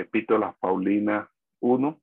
[0.00, 1.28] Epístolas Paulinas
[1.60, 2.00] 1,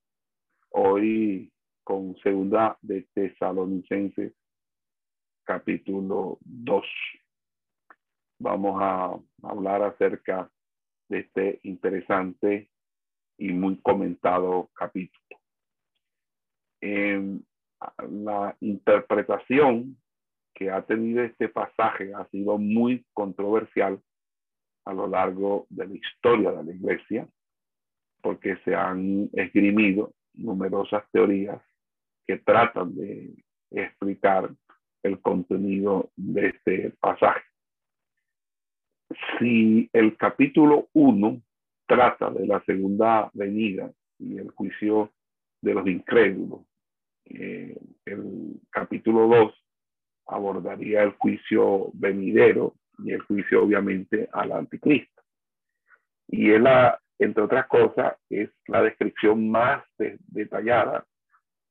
[0.70, 1.52] hoy
[1.84, 4.34] con segunda de Tesalonicenses
[5.44, 6.86] capítulo 2.
[8.40, 10.48] Vamos a hablar acerca
[11.10, 12.70] de este interesante
[13.40, 15.40] y muy comentado capítulo.
[18.10, 19.98] la interpretación
[20.54, 24.00] que ha tenido este pasaje ha sido muy controversial
[24.86, 27.28] a lo largo de la historia de la iglesia
[28.28, 31.62] porque se han esgrimido numerosas teorías
[32.28, 33.34] que tratan de
[33.72, 34.50] explicar
[35.02, 37.46] el contenido de este pasaje.
[39.40, 41.42] Si el capítulo 1
[41.86, 45.14] trata de la segunda venida y el juicio
[45.62, 46.66] de los incrédulos,
[47.28, 49.54] eh, el capítulo 2
[50.26, 55.24] abordaría el juicio venidero y el juicio obviamente al anticristo.
[56.28, 61.06] Y es la entre otras cosas, es la descripción más detallada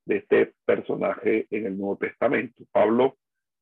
[0.05, 2.64] de este personaje en el Nuevo Testamento.
[2.72, 3.16] Pablo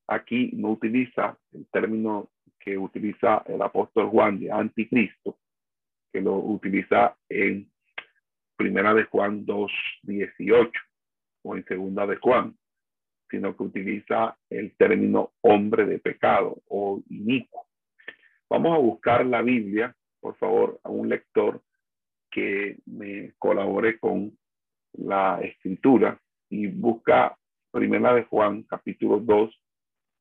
[0.07, 5.39] aquí no utiliza el término que utiliza el apóstol Juan de anticristo,
[6.13, 7.71] que lo utiliza en
[8.57, 10.71] Primera de Juan 2.18
[11.43, 12.57] o en Segunda de Juan,
[13.29, 17.67] sino que utiliza el término hombre de pecado o inicuo.
[18.49, 21.61] Vamos a buscar la Biblia, por favor, a un lector
[22.35, 24.37] que me colabore con
[24.95, 27.39] la escritura y busca
[27.71, 29.63] Primera de Juan, capítulo 2,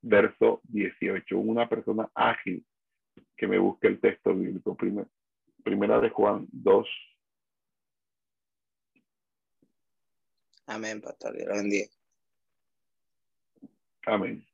[0.01, 1.37] verso 18.
[1.37, 2.65] Una persona ágil
[3.35, 4.75] que me busque el texto bíblico.
[5.63, 6.87] primera de Juan 2.
[10.67, 11.35] Amén, pastor.
[11.35, 11.87] Dios bendiga.
[14.05, 14.45] Amén.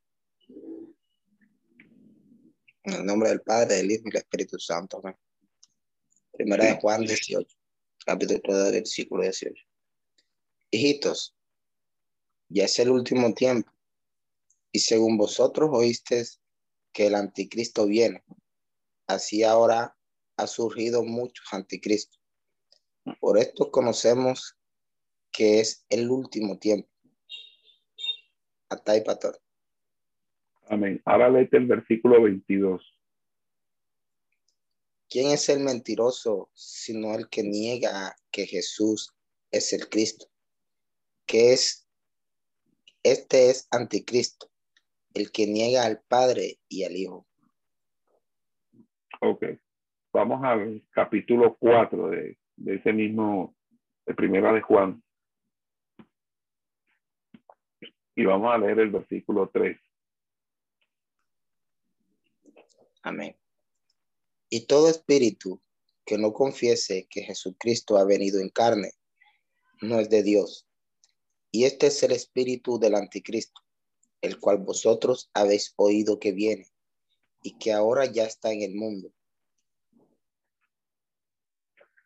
[2.82, 4.98] En el nombre del Padre, del Hijo y del Espíritu Santo.
[4.98, 5.16] Amén.
[6.40, 7.54] Primera de Juan 18,
[8.06, 9.62] capítulo 2, versículo 18.
[10.70, 11.36] Hijitos,
[12.48, 13.70] ya es el último tiempo,
[14.72, 16.40] y según vosotros oísteis
[16.94, 18.24] que el anticristo viene,
[19.06, 19.94] así ahora
[20.38, 22.18] ha surgido muchos anticristos.
[23.20, 24.56] Por esto conocemos
[25.30, 26.88] que es el último tiempo.
[28.70, 29.38] Hasta ahí, pastor.
[30.70, 31.02] Amén.
[31.04, 32.80] Ahora léete el versículo 22.
[35.10, 39.12] ¿Quién es el mentiroso sino el que niega que Jesús
[39.50, 40.26] es el Cristo?
[41.26, 41.88] Que es,
[43.02, 44.48] este es anticristo,
[45.14, 47.26] el que niega al Padre y al Hijo.
[49.20, 49.46] Ok,
[50.12, 53.56] vamos al capítulo 4 de, de ese mismo,
[54.06, 55.02] de primera de Juan.
[58.14, 59.76] Y vamos a leer el versículo 3.
[63.02, 63.39] Amén.
[64.52, 65.62] Y todo espíritu
[66.04, 68.90] que no confiese que Jesucristo ha venido en carne,
[69.80, 70.66] no es de Dios.
[71.52, 73.60] Y este es el espíritu del anticristo,
[74.20, 76.66] el cual vosotros habéis oído que viene
[77.44, 79.12] y que ahora ya está en el mundo.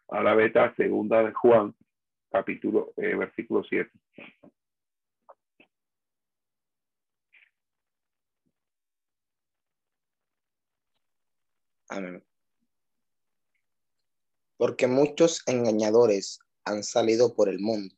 [0.08, 1.74] Ahora vete a segunda de Juan,
[2.30, 3.90] capítulo, eh, versículo 7.
[11.88, 12.22] Amén
[14.64, 17.94] porque muchos engañadores han salido por el mundo,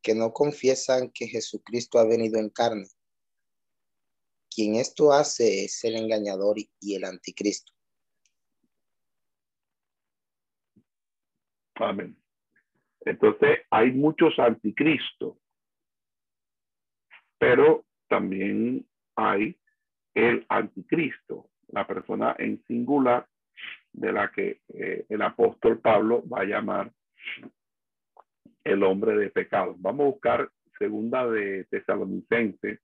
[0.00, 2.86] que no confiesan que Jesucristo ha venido en carne.
[4.48, 7.72] Quien esto hace es el engañador y el anticristo.
[11.74, 12.16] Amén.
[13.00, 15.36] Entonces hay muchos anticristos,
[17.38, 19.58] pero también hay
[20.14, 23.28] el anticristo, la persona en singular
[23.94, 26.92] de la que eh, el apóstol Pablo va a llamar
[28.64, 29.74] el hombre de pecado.
[29.78, 32.80] Vamos a buscar segunda de Tesalonicenses,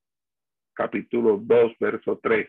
[0.73, 2.49] capítulo 2, verso 3.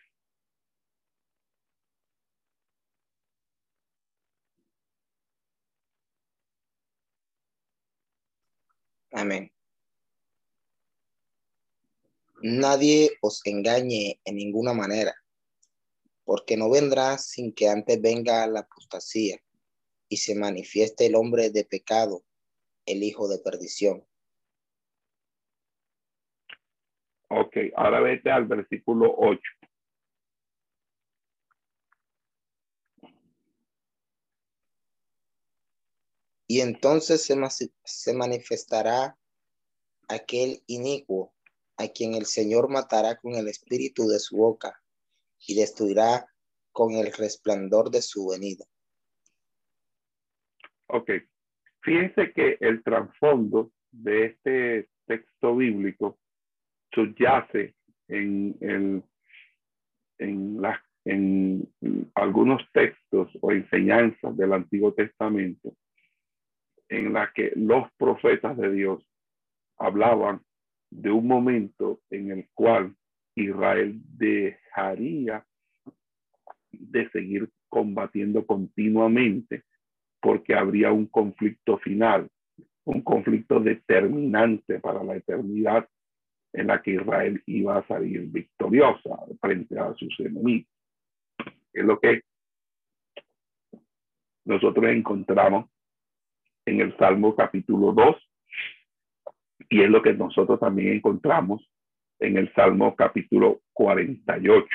[9.14, 9.52] Amén.
[12.44, 15.21] Nadie os engañe en ninguna manera
[16.24, 19.42] porque no vendrá sin que antes venga la apostasía
[20.08, 22.24] y se manifieste el hombre de pecado,
[22.86, 24.06] el hijo de perdición.
[27.30, 29.42] Ok, ahora vete al versículo 8.
[36.48, 37.36] Y entonces se,
[37.86, 39.18] se manifestará
[40.10, 41.34] aquel inicuo
[41.78, 44.82] a quien el Señor matará con el espíritu de su boca
[45.48, 46.26] y destruirá
[46.72, 48.66] con el resplandor de su venida.
[50.88, 51.12] Ok,
[51.82, 56.20] fíjense que el trasfondo de este texto bíblico
[56.94, 57.76] subyace
[58.08, 59.04] en, en,
[60.18, 60.66] en,
[61.06, 65.74] en algunos textos o enseñanzas del Antiguo Testamento
[66.90, 69.02] en la que los profetas de Dios
[69.78, 70.42] hablaban
[70.90, 72.96] de un momento en el cual
[73.36, 75.46] Israel dejaría
[76.72, 79.64] de seguir combatiendo continuamente
[80.20, 82.30] porque habría un conflicto final,
[82.84, 85.88] un conflicto determinante para la eternidad
[86.54, 90.70] en la que Israel iba a salir victoriosa frente a sus enemigos.
[91.74, 92.22] Es lo que
[94.46, 95.70] nosotros encontramos
[96.66, 98.30] en el Salmo capítulo 2
[99.70, 101.71] y es lo que nosotros también encontramos
[102.22, 104.68] en el Salmo capítulo 48.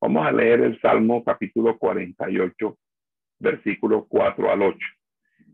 [0.00, 2.78] Vamos a leer el Salmo capítulo 48,
[3.40, 4.78] versículo 4 al 8.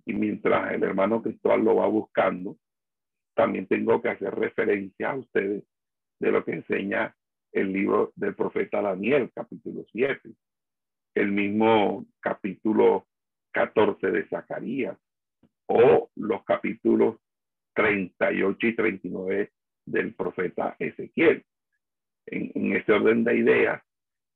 [0.05, 2.59] Y mientras el hermano Cristóbal lo va buscando,
[3.35, 5.65] también tengo que hacer referencia a ustedes
[6.21, 7.17] de lo que enseña
[7.53, 10.21] el libro del profeta Daniel, capítulo 7,
[11.15, 13.07] el mismo capítulo
[13.53, 14.99] 14 de Zacarías,
[15.67, 17.17] o los capítulos
[17.75, 19.51] 38 y 39
[19.85, 21.45] del profeta Ezequiel.
[22.27, 23.83] En, ese orden de ideas,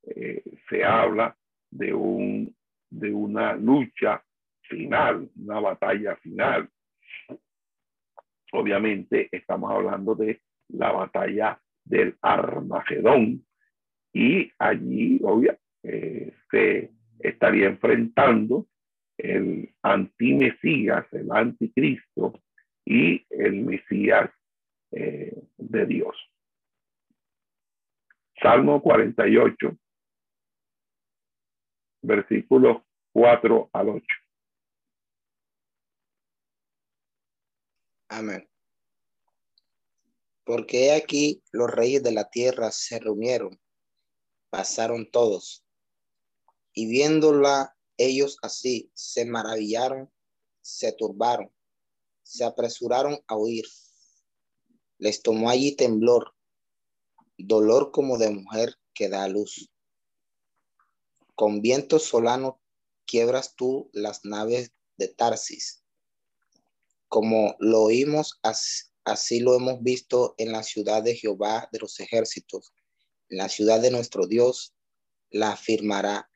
[0.09, 1.37] eh, se habla
[1.71, 2.55] de, un,
[2.91, 4.23] de una lucha
[4.63, 6.69] final, una batalla final.
[8.53, 13.45] Obviamente estamos hablando de la batalla del Armagedón
[14.13, 16.91] y allí, obvio, eh, se
[17.21, 18.67] estaría enfrentando
[19.19, 22.41] el antimesías, el anticristo
[22.85, 24.31] y el Mesías
[24.99, 26.17] eh, de Dios.
[28.41, 29.77] Salmo 48,
[32.03, 32.83] versículos
[33.13, 34.07] 4 al 8.
[38.09, 38.49] Amén.
[40.45, 43.61] Porque aquí los reyes de la tierra se reunieron,
[44.49, 45.67] pasaron todos,
[46.73, 50.11] y viéndola ellos así se maravillaron,
[50.63, 51.53] se turbaron,
[52.23, 53.67] se apresuraron a huir.
[54.99, 56.35] Les tomó allí temblor,
[57.39, 59.71] dolor como de mujer que da a luz.
[61.35, 62.61] Con viento solano
[63.05, 65.85] quiebras tú las naves de Tarsis.
[67.09, 68.41] Como lo oímos,
[69.05, 72.73] así lo hemos visto en la ciudad de Jehová de los ejércitos,
[73.29, 74.75] la ciudad de nuestro Dios,
[75.31, 76.31] la afirmará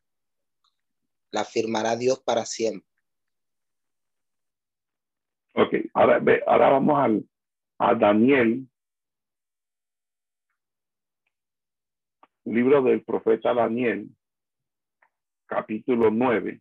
[1.31, 2.89] la firmará Dios para siempre.
[5.55, 7.29] Ok, ahora, ahora vamos al,
[7.83, 8.69] a Daniel,
[12.45, 14.07] libro del profeta Daniel,
[15.47, 16.61] capítulo 9.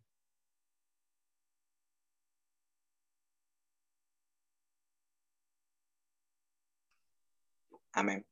[7.92, 8.24] Amén.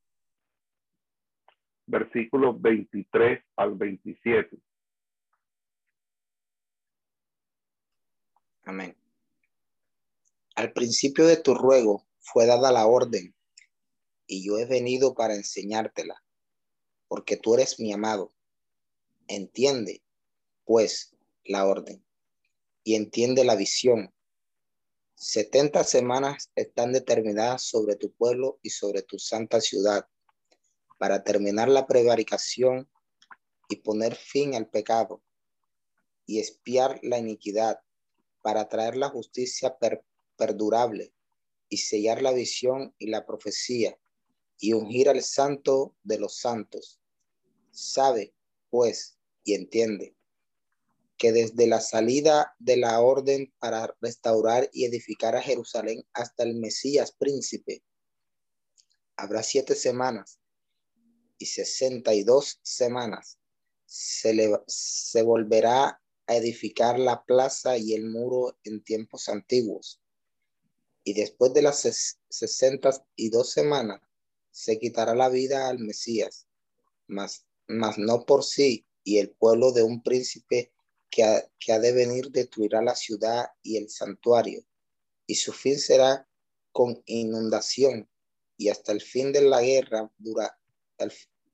[1.85, 4.57] Versículos 23 al 27.
[8.64, 8.97] Amén.
[10.57, 13.35] Al principio de tu ruego fue dada la orden,
[14.26, 16.23] y yo he venido para enseñártela,
[17.08, 18.35] porque tú eres mi amado.
[19.28, 20.02] Entiende,
[20.64, 22.04] pues, la orden,
[22.85, 24.12] y entiende la visión.
[25.14, 30.06] Setenta semanas están determinadas sobre tu pueblo y sobre tu santa ciudad,
[30.99, 32.90] para terminar la prevaricación
[33.70, 35.23] y poner fin al pecado,
[36.26, 37.80] y espiar la iniquidad
[38.42, 39.78] para traer la justicia
[40.37, 41.14] perdurable
[41.68, 43.98] y sellar la visión y la profecía
[44.58, 47.00] y ungir al santo de los santos.
[47.70, 48.34] Sabe,
[48.70, 50.16] pues, y entiende
[51.16, 56.54] que desde la salida de la orden para restaurar y edificar a Jerusalén hasta el
[56.54, 57.82] Mesías príncipe,
[59.16, 60.38] habrá siete semanas
[61.38, 63.38] y sesenta y dos semanas.
[63.84, 70.00] Se, se volverá a edificar la plaza y el muro en tiempos antiguos.
[71.08, 71.88] Y después de las
[72.28, 74.02] sesenta y dos semanas,
[74.50, 76.46] se quitará la vida al Mesías,
[77.06, 80.70] mas, mas no por sí, y el pueblo de un príncipe
[81.08, 84.66] que ha, que ha de venir destruirá la ciudad y el santuario,
[85.26, 86.28] y su fin será
[86.72, 88.06] con inundación,
[88.58, 90.58] y hasta el fin de la guerra dura,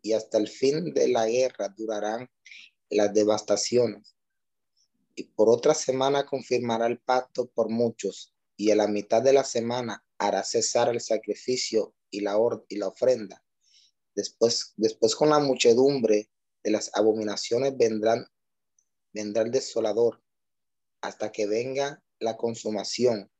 [0.03, 2.29] y hasta el fin de la guerra durarán
[2.91, 4.17] las devastaciones.
[5.15, 9.45] Y por otra semana confirmará el pacto por muchos, y a la mitad de la
[9.45, 13.45] semana hará cesar el sacrificio y la, y la ofrenda.
[14.15, 16.31] Después, después con la muchedumbre
[16.63, 18.27] de las abominaciones vendrán,
[19.13, 20.23] vendrá el desolador,
[21.01, 23.31] hasta que venga la consumación,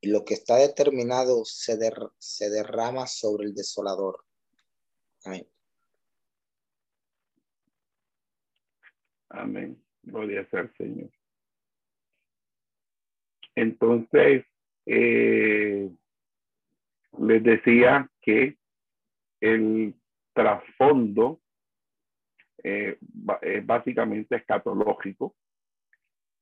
[0.00, 1.78] y lo que está determinado se,
[2.18, 4.24] se derrama sobre el desolador.
[5.24, 5.48] Amén.
[9.28, 9.82] Amén.
[10.02, 11.10] Gloria sea Señor.
[13.54, 14.44] Entonces,
[14.86, 15.90] eh,
[17.18, 18.56] les decía que
[19.40, 19.94] el
[20.32, 21.40] trasfondo
[22.64, 22.98] eh,
[23.42, 25.34] es básicamente escatológico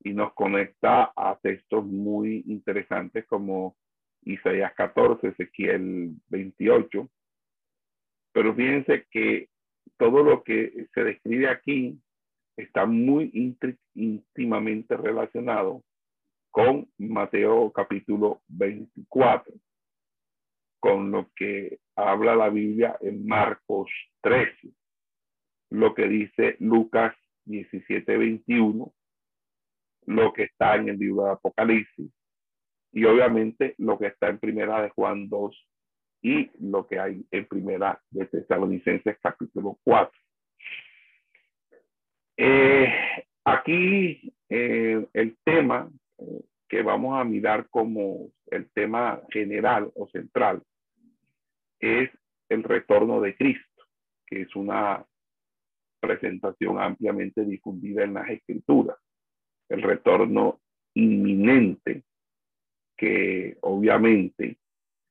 [0.03, 3.75] y nos conecta a textos muy interesantes como
[4.23, 7.09] Isaías 14, Ezequiel 28.
[8.33, 9.49] Pero fíjense que
[9.97, 11.99] todo lo que se describe aquí
[12.55, 13.31] está muy
[13.93, 15.83] íntimamente relacionado
[16.51, 19.53] con Mateo capítulo 24,
[20.79, 23.89] con lo que habla la Biblia en Marcos
[24.21, 24.69] 13,
[25.71, 27.15] lo que dice Lucas
[27.45, 28.93] 17, 21,
[30.07, 32.11] lo que está en el libro de Apocalipsis
[32.91, 35.67] y obviamente lo que está en primera de Juan 2
[36.23, 40.11] y lo que hay en primera de Tesalonicenses capítulo 4.
[42.37, 42.93] Eh,
[43.45, 45.89] aquí eh, el tema
[46.67, 50.63] que vamos a mirar como el tema general o central
[51.79, 52.09] es
[52.49, 53.83] el retorno de Cristo,
[54.25, 55.05] que es una
[55.99, 58.97] presentación ampliamente difundida en las escrituras.
[59.69, 60.61] El retorno
[60.93, 62.03] inminente
[62.97, 64.57] que obviamente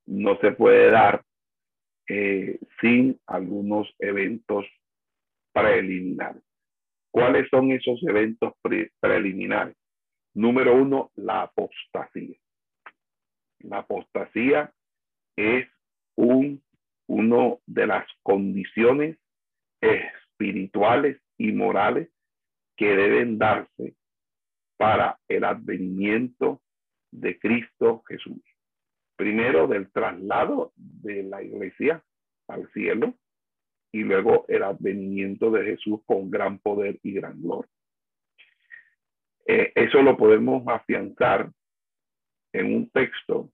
[0.07, 1.25] no se puede dar
[2.81, 4.67] sin algunos eventos
[5.53, 6.43] preliminares.
[7.13, 8.53] ¿Cuáles son esos eventos
[9.01, 9.77] preliminares?
[10.35, 12.37] Número uno, la apostasía.
[13.61, 14.73] La apostasía
[15.37, 15.69] es
[16.17, 16.63] un,
[17.09, 19.19] uno de las condiciones
[19.81, 22.11] espirituales y morales
[22.77, 23.95] que deben darse
[24.77, 26.63] para el advenimiento
[27.11, 28.41] de Cristo Jesús.
[29.17, 32.03] Primero del traslado de la iglesia
[32.49, 33.15] al cielo
[33.93, 37.71] y luego el advenimiento de Jesús con gran poder y gran gloria.
[39.53, 41.51] Eh, eso lo podemos afianzar
[42.53, 43.51] en un texto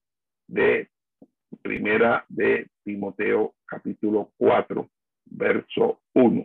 [0.47, 0.91] de
[1.63, 4.87] primera de Timoteo capítulo 4,
[5.25, 6.43] verso 1.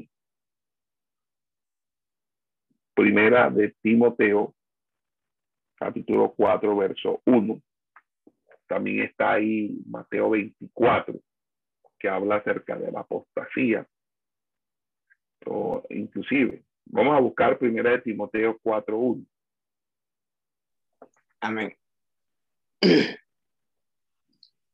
[2.94, 4.54] Primera de Timoteo
[5.74, 7.60] capítulo 4, verso 1.
[8.66, 11.20] También está ahí Mateo 24,
[11.98, 13.86] que habla acerca de la apostasía.
[15.44, 19.26] O inclusive, vamos a buscar primera de Timoteo 4.1.
[21.42, 21.76] Amén.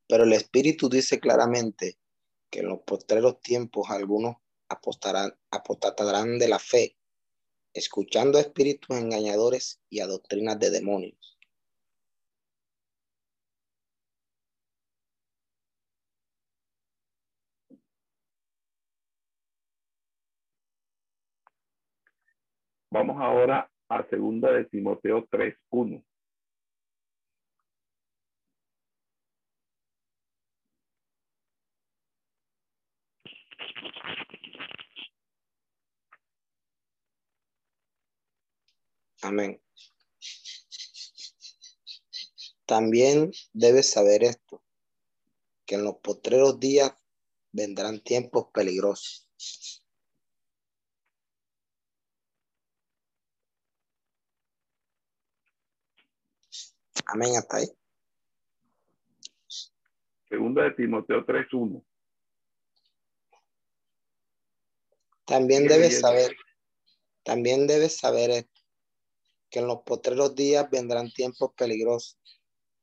[0.06, 1.98] Pero el Espíritu dice claramente
[2.50, 4.36] que en los postreros tiempos algunos
[4.68, 6.96] apostarán, apostatarán de la fe,
[7.72, 11.38] escuchando a espíritus engañadores y a doctrinas de demonios
[22.90, 26.07] Vamos ahora a segunda de Timoteo 3.1.
[39.28, 39.60] Amén.
[42.64, 44.62] También debes saber esto,
[45.66, 46.94] que en los postreros días
[47.52, 49.28] vendrán tiempos peligrosos
[57.04, 57.66] Amén, hasta ahí.
[60.28, 61.84] Segunda de Timoteo 3.1.
[65.26, 66.34] También debes saber,
[67.22, 68.46] también debes saber
[69.50, 72.18] que en los potreros días vendrán tiempos peligrosos,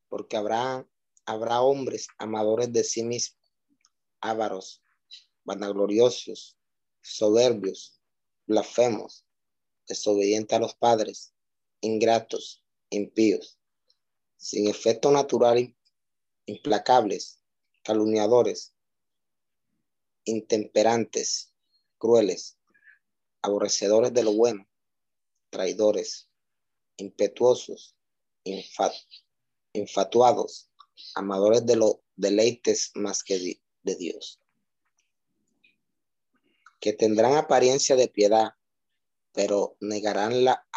[0.10, 0.88] porque habrá,
[1.26, 3.54] habrá hombres amadores de sí mismos,
[4.20, 4.82] ávaros,
[5.44, 6.58] vanagloriosos,
[7.02, 8.00] soberbios,
[8.48, 9.26] blasfemos,
[9.88, 11.34] desobedientes a los padres,
[11.82, 13.60] ingratos, impíos
[14.46, 15.76] sin efecto natural,
[16.46, 17.40] implacables,
[17.84, 18.76] calumniadores,
[20.24, 21.52] intemperantes,
[21.98, 22.56] crueles,
[23.42, 24.68] aborrecedores de lo bueno,
[25.50, 26.30] traidores,
[26.98, 27.96] impetuosos,
[29.74, 30.70] infatuados,
[31.16, 34.40] amadores de los deleites más que de Dios,
[36.80, 38.54] que tendrán apariencia de piedad,
[39.32, 40.68] pero negarán la,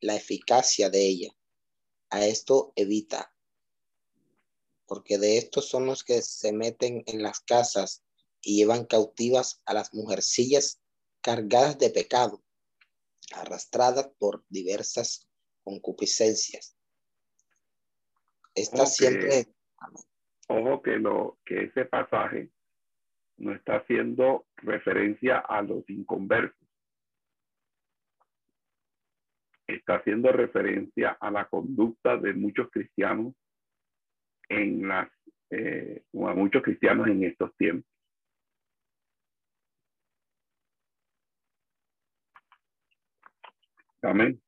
[0.00, 1.36] la eficacia de ella.
[2.12, 3.32] A esto evita,
[4.86, 8.02] porque de estos son los que se meten en las casas
[8.42, 10.80] y llevan cautivas a las mujercillas
[11.20, 12.42] cargadas de pecado,
[13.32, 15.28] arrastradas por diversas
[15.70, 16.76] concupiscencias.
[18.54, 19.46] Esta siempre...
[20.48, 22.50] Ojo que, lo, que ese pasaje
[23.36, 26.58] no está haciendo referencia a los inconversos.
[29.68, 33.34] Está haciendo referencia a la conducta de muchos cristianos
[34.48, 35.08] en las,
[35.50, 37.88] eh, a muchos cristianos en estos tiempos.
[44.02, 44.42] Amén.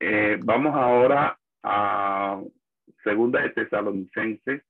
[0.00, 2.40] Eh, vamos ahora a
[3.02, 4.62] segunda de Tesalonicenses,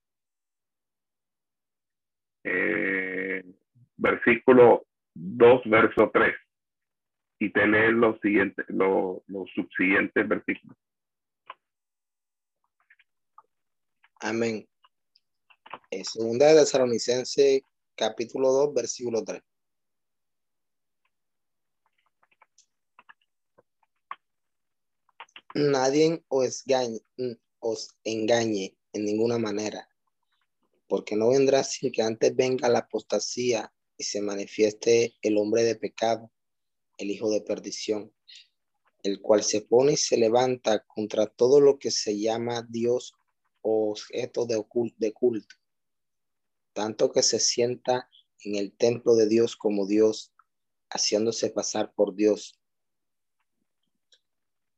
[2.44, 3.44] eh,
[3.96, 6.34] versículo 2, verso 3.
[7.40, 9.22] Y te lees los siguientes, los,
[9.54, 10.76] subsiguientes versículos.
[14.20, 14.66] Amén.
[15.90, 17.60] Eh, segunda de Tesalonicenses,
[17.94, 19.42] capítulo 2, versículo 3.
[25.58, 27.00] Nadie os engañe,
[27.58, 29.88] os engañe en ninguna manera,
[30.86, 35.74] porque no vendrá sin que antes venga la apostasía y se manifieste el hombre de
[35.74, 36.30] pecado,
[36.96, 38.14] el hijo de perdición,
[39.02, 43.14] el cual se pone y se levanta contra todo lo que se llama Dios
[43.60, 44.64] o objeto de,
[44.98, 45.56] de culto,
[46.72, 48.08] tanto que se sienta
[48.44, 50.32] en el templo de Dios como Dios,
[50.88, 52.57] haciéndose pasar por Dios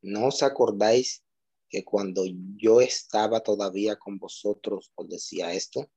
[0.01, 1.23] ¿No os acordáis
[1.69, 2.25] que cuando
[2.57, 5.89] yo estaba todavía con vosotros os decía esto?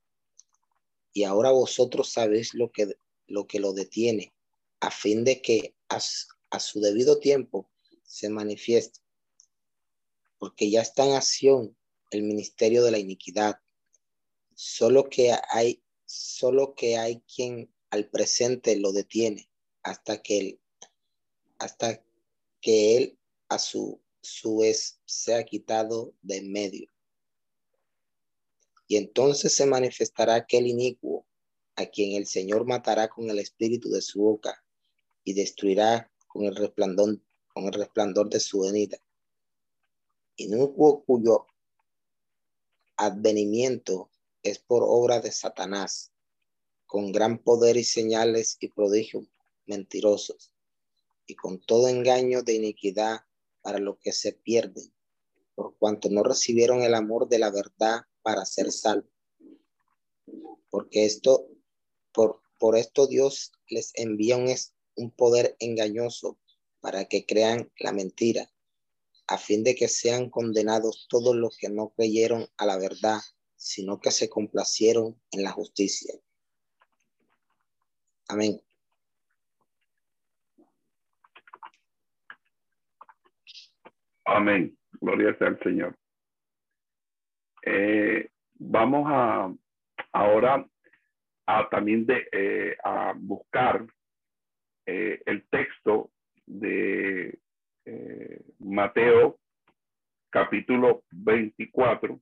[1.12, 4.34] Y ahora vosotros sabéis lo que lo, que lo detiene,
[4.80, 5.98] a fin de que a,
[6.50, 7.70] a su debido tiempo
[8.02, 9.00] se manifieste.
[10.38, 11.76] Porque ya está en acción
[12.10, 13.56] el ministerio de la iniquidad.
[14.54, 19.50] Solo que hay, solo que hay quien al presente lo detiene
[19.82, 20.60] hasta que él,
[21.58, 22.04] hasta
[22.60, 24.62] que él a su, su
[25.04, 26.88] sea quitado de en medio.
[28.86, 31.26] Y entonces se manifestará aquel inicuo
[31.76, 34.62] a quien el Señor matará con el espíritu de su boca
[35.24, 37.20] y destruirá con el resplandor,
[37.52, 38.98] con el resplandor de su venida.
[40.36, 41.46] Inicuo cuyo
[42.96, 44.10] advenimiento
[44.42, 46.12] es por obra de Satanás,
[46.86, 49.26] con gran poder y señales y prodigios
[49.66, 50.52] mentirosos,
[51.26, 53.24] y con todo engaño de iniquidad
[53.64, 54.92] para lo que se pierden,
[55.54, 59.10] por cuanto no recibieron el amor de la verdad para ser salvos.
[60.68, 61.48] Porque esto,
[62.12, 64.54] por, por esto Dios les envía un,
[64.96, 66.38] un poder engañoso
[66.80, 68.52] para que crean la mentira,
[69.26, 73.22] a fin de que sean condenados todos los que no creyeron a la verdad,
[73.56, 76.12] sino que se complacieron en la justicia.
[78.28, 78.63] Amén.
[84.24, 84.76] Amén.
[85.00, 85.96] Gloria sea al Señor.
[87.62, 89.52] Eh, vamos a
[90.12, 90.66] ahora
[91.46, 93.86] a también de, eh, a buscar
[94.86, 96.10] eh, el texto
[96.46, 97.38] de
[98.58, 99.38] Mateo
[100.30, 102.18] capítulo 24.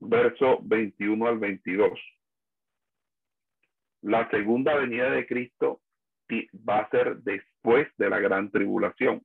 [0.00, 2.15] Verso 21 al 22
[4.06, 5.82] la segunda venida de Cristo
[6.68, 9.24] va a ser después de la gran tribulación.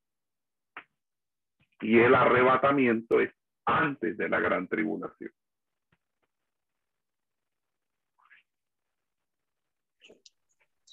[1.81, 3.31] Y el arrebatamiento es
[3.65, 5.31] antes de la gran tribulación.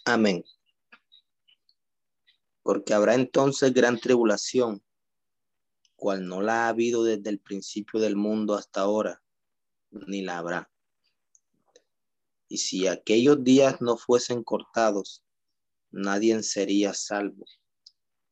[0.04, 0.44] Amén.
[2.62, 4.82] Porque habrá entonces gran tribulación,
[5.96, 9.22] cual no la ha habido desde el principio del mundo hasta ahora,
[9.90, 10.70] ni la habrá
[12.48, 15.22] y si aquellos días no fuesen cortados,
[15.90, 17.44] nadie sería salvo.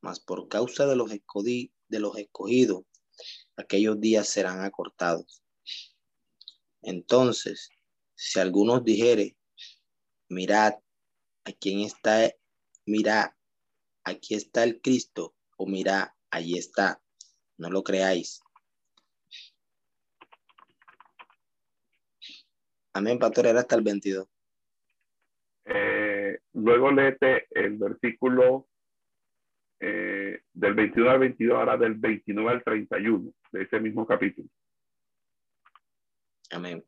[0.01, 2.85] Mas por causa de los, de los escogidos,
[3.57, 5.43] aquellos días serán acortados.
[6.83, 7.71] Entonces,
[8.15, 9.37] si algunos dijere,
[10.29, 10.75] mirad,
[11.45, 12.33] a quién está,
[12.87, 13.31] mirad,
[14.05, 17.03] aquí está el Cristo, o mirad, allí está,
[17.59, 18.41] no lo creáis.
[22.97, 24.27] Amén, pastor, era hasta el 22.
[25.67, 28.69] Eh, luego léete el versículo
[29.79, 34.49] eh, del 21 al 22, ahora del 29 al 31 de ese mismo capítulo.
[36.51, 36.83] Amén.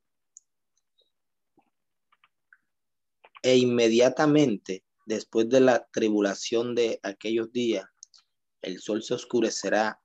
[3.42, 7.84] E inmediatamente después de la tribulación de aquellos días,
[8.62, 10.00] el sol se oscurecerá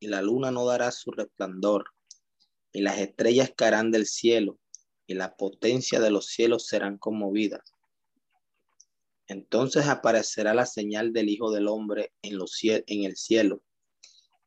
[0.00, 1.84] y la luna no dará su resplandor
[2.72, 4.58] y las estrellas caerán del cielo
[5.06, 7.62] y la potencia de los cielos serán conmovidas.
[9.28, 13.62] Entonces aparecerá la señal del Hijo del Hombre en, los, en el cielo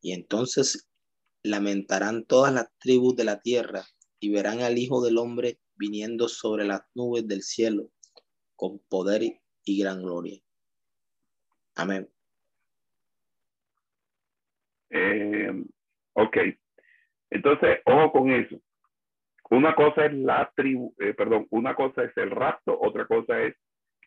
[0.00, 0.88] y entonces
[1.42, 3.84] lamentarán todas las tribus de la tierra
[4.18, 7.90] y verán al Hijo del Hombre viniendo sobre las nubes del cielo
[8.56, 9.22] con poder
[9.64, 10.40] y gran gloria.
[11.74, 12.10] Amén.
[14.90, 15.50] Eh,
[16.14, 16.36] ok.
[17.30, 18.60] Entonces, ojo con eso.
[19.50, 23.56] Una cosa es la tribu, eh, perdón, una cosa es el rapto, otra cosa es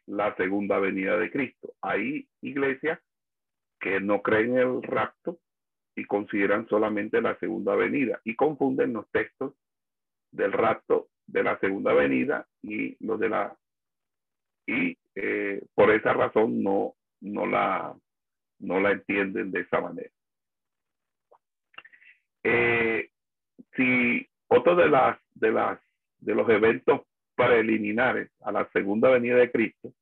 [0.06, 1.74] la segunda venida de Cristo.
[1.82, 3.00] Hay iglesias
[3.80, 5.40] que no creen el rapto
[5.96, 9.54] y consideran solamente la segunda venida y confunden los textos
[10.32, 13.58] del rapto de la segunda venida y los de la
[14.66, 17.94] y eh, por esa razón no, no, la,
[18.60, 20.10] no la entienden de esa manera.
[22.44, 23.10] Eh,
[23.76, 25.80] si otro de las de las
[26.20, 27.02] de los eventos
[27.36, 29.94] preliminares a la segunda venida de Cristo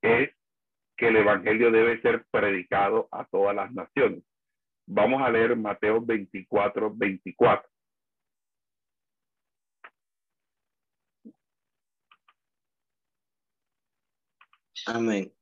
[0.00, 0.30] es
[0.96, 4.22] que el evangelio debe ser predicado a todas las naciones.
[4.86, 7.68] Vamos a leer Mateo 24, 24.
[14.86, 15.32] Amén.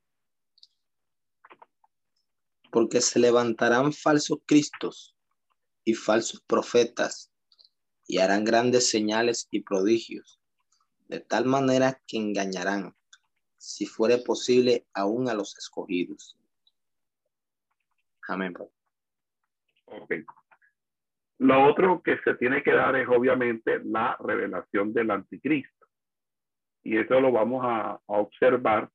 [2.71, 5.17] Porque se levantarán falsos cristos
[5.85, 7.28] y falsos profetas
[8.09, 10.41] y harán grandes señales y prodigios,
[11.09, 12.95] de tal manera que engañarán,
[13.59, 16.37] si fuere posible, aún a los escogidos.
[18.27, 18.55] Amén.
[19.85, 20.15] Ok.
[21.39, 25.87] Lo otro que se tiene que dar es obviamente la revelación del anticristo.
[26.83, 28.91] Y eso lo vamos a, observar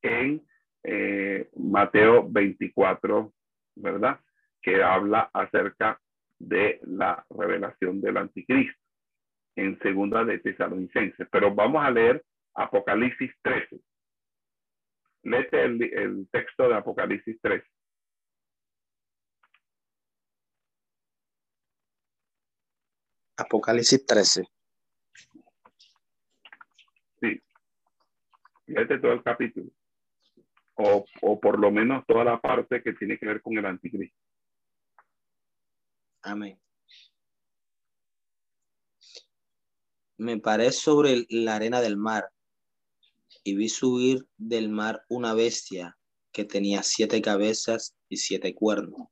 [0.00, 0.46] en
[0.84, 3.32] eh, Mateo 24,
[3.76, 4.20] ¿verdad?
[4.62, 6.00] Que habla acerca
[6.48, 8.80] de la revelación del anticristo
[9.56, 11.28] en segunda de Tesalonicenses.
[11.30, 13.80] Pero vamos a leer Apocalipsis 13.
[15.22, 17.66] Léete el, el texto de Apocalipsis 13.
[23.36, 24.44] Apocalipsis 13.
[27.20, 27.42] Sí.
[28.66, 29.70] Léete todo el capítulo
[30.76, 34.18] o, o por lo menos toda la parte que tiene que ver con el anticristo.
[36.24, 36.58] Amén.
[40.16, 42.30] Me paré sobre la arena del mar
[43.42, 45.98] y vi subir del mar una bestia
[46.32, 49.08] que tenía siete cabezas y siete cuernos,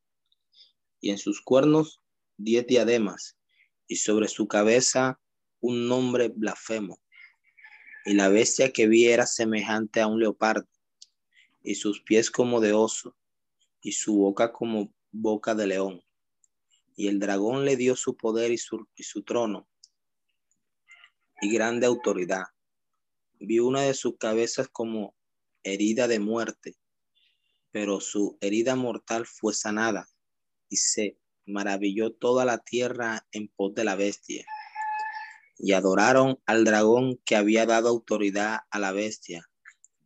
[1.03, 2.01] y en sus cuernos
[2.39, 3.37] diez diademas,
[3.87, 5.21] y sobre su cabeza
[5.61, 6.99] un nombre blasfemo.
[8.07, 10.67] Y la bestia que vi era semejante a un leopardo,
[11.63, 13.15] y sus pies como de oso,
[13.83, 16.03] y su boca como boca de león.
[16.97, 19.69] Y el dragón le dio su poder y su, y su trono,
[21.41, 22.45] y grande autoridad.
[23.41, 25.15] Vi una de sus cabezas como
[25.65, 26.77] herida de muerte,
[27.71, 30.09] pero su herida mortal fue sanada,
[30.69, 34.45] y se maravilló toda la tierra en pos de la bestia.
[35.59, 39.49] Y adoraron al dragón que había dado autoridad a la bestia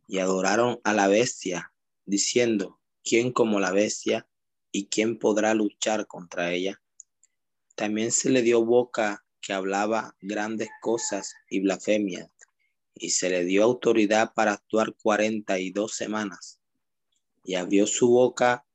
[0.07, 1.73] y adoraron a la bestia,
[2.05, 4.27] diciendo, ¿quién como la bestia
[4.71, 6.81] y quién podrá luchar contra ella?
[7.75, 12.29] También se le dio boca que hablaba grandes cosas y blasfemias,
[12.93, 16.59] y se le dio autoridad para actuar cuarenta y dos semanas,
[17.43, 18.65] y abrió su boca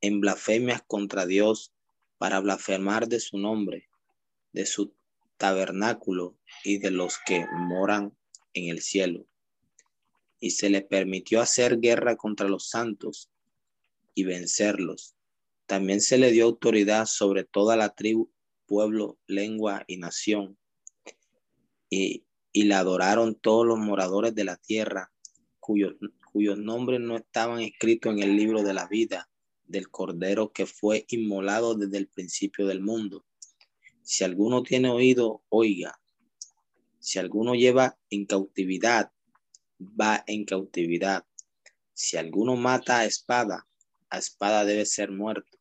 [0.00, 1.72] en blasfemias contra Dios
[2.18, 3.88] para blasfemar de su nombre,
[4.52, 4.94] de su
[5.36, 8.16] tabernáculo y de los que moran
[8.54, 9.26] en el cielo
[10.42, 13.30] y se le permitió hacer guerra contra los santos
[14.14, 15.16] y vencerlos.
[15.66, 18.30] También se le dio autoridad sobre toda la tribu,
[18.66, 20.58] pueblo, lengua y nación.
[21.90, 25.12] Y, y la adoraron todos los moradores de la tierra,
[25.60, 25.94] cuyos,
[26.32, 29.30] cuyos nombres no estaban escritos en el libro de la vida
[29.64, 33.24] del Cordero que fue inmolado desde el principio del mundo.
[34.02, 35.98] Si alguno tiene oído, oiga.
[36.98, 39.12] Si alguno lleva en cautividad
[39.82, 41.24] va en cautividad.
[41.92, 43.66] Si alguno mata a espada,
[44.12, 45.58] a espada debe ser muerto.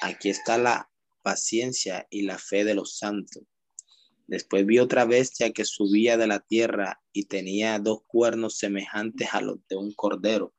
[0.00, 0.90] Aquí está la
[1.22, 3.44] paciencia y la fe de los santos.
[4.26, 9.42] Después vi otra bestia que subía de la tierra y tenía dos cuernos semejantes a
[9.42, 10.54] los de un cordero,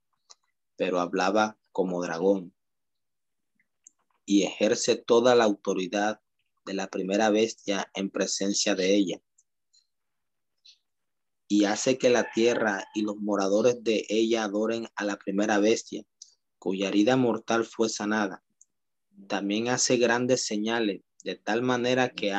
[0.76, 2.54] pero hablaba como dragón.
[4.26, 6.22] Y ejerce toda la autoridad
[6.64, 9.22] de la primera bestia en presencia de ella.
[11.48, 16.06] Y hace que la tierra y los moradores de ella adoren a la primera bestia,
[16.64, 18.42] cuya herida mortal fue sanada.
[19.28, 22.34] También hace grandes señales, de tal manera que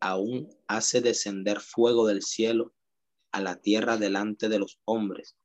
[0.00, 2.72] aún hace descender fuego del cielo
[3.32, 5.36] a la tierra delante de los hombres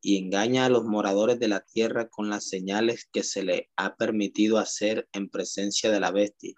[0.00, 3.94] y engaña a los moradores de la tierra con las señales que se le ha
[3.94, 6.54] permitido hacer en presencia de la bestia,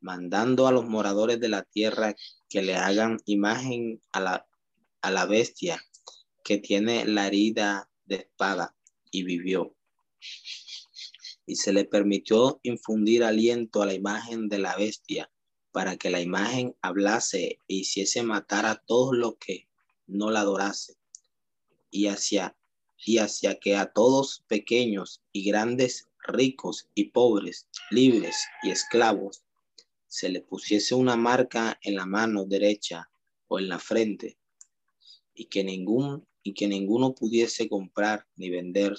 [0.00, 2.14] mandando a los moradores de la tierra
[2.48, 4.46] que le hagan imagen a la,
[5.02, 5.78] a la bestia
[6.42, 8.75] que tiene la herida de espada
[9.16, 9.74] y vivió.
[11.46, 15.30] Y se le permitió infundir aliento a la imagen de la bestia
[15.72, 19.68] para que la imagen hablase e hiciese matar a todos los que
[20.06, 20.96] no la adorase
[21.90, 22.56] y hacia,
[22.98, 29.44] y hacia que a todos pequeños y grandes, ricos y pobres, libres y esclavos,
[30.08, 33.08] se le pusiese una marca en la mano derecha
[33.48, 34.36] o en la frente,
[35.34, 38.96] y que ningún y que ninguno pudiese comprar ni vender,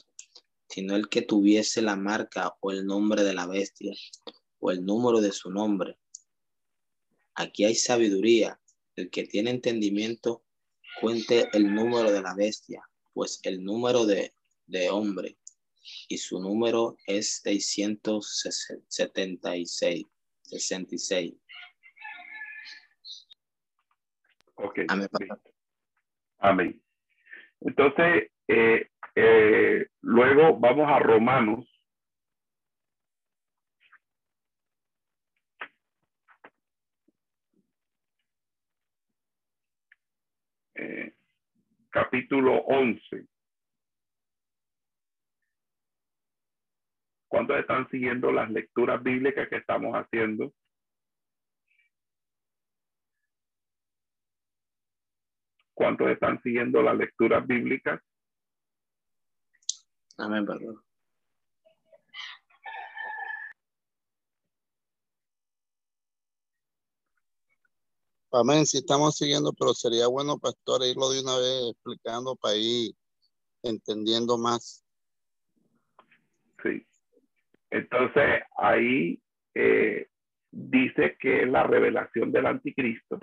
[0.68, 3.94] sino el que tuviese la marca o el nombre de la bestia
[4.60, 5.98] o el número de su nombre.
[7.36, 8.60] Aquí hay sabiduría.
[8.98, 10.44] El que tiene entendimiento
[11.00, 12.84] cuente el número de la bestia,
[13.14, 14.34] pues el número de,
[14.66, 15.38] de hombre
[16.10, 20.04] y su número es 676.
[20.42, 21.34] 66.
[24.56, 24.80] Ok.
[24.90, 25.08] Amén.
[26.40, 26.87] Amén.
[27.62, 31.66] Entonces, eh, eh, luego vamos a Romanos.
[40.76, 41.14] Eh,
[41.90, 43.26] capítulo 11.
[47.28, 50.54] ¿Cuántos están siguiendo las lecturas bíblicas que estamos haciendo?
[55.78, 58.02] ¿Cuántos están siguiendo las lecturas bíblicas?
[60.18, 60.82] Amén, perdón.
[68.32, 72.96] Amén, sí estamos siguiendo, pero sería bueno, pastor, irlo de una vez explicando para ir
[73.62, 74.84] entendiendo más.
[76.64, 76.88] Sí.
[77.70, 79.22] Entonces ahí
[79.54, 80.10] eh,
[80.50, 83.20] dice que es la revelación del anticristo.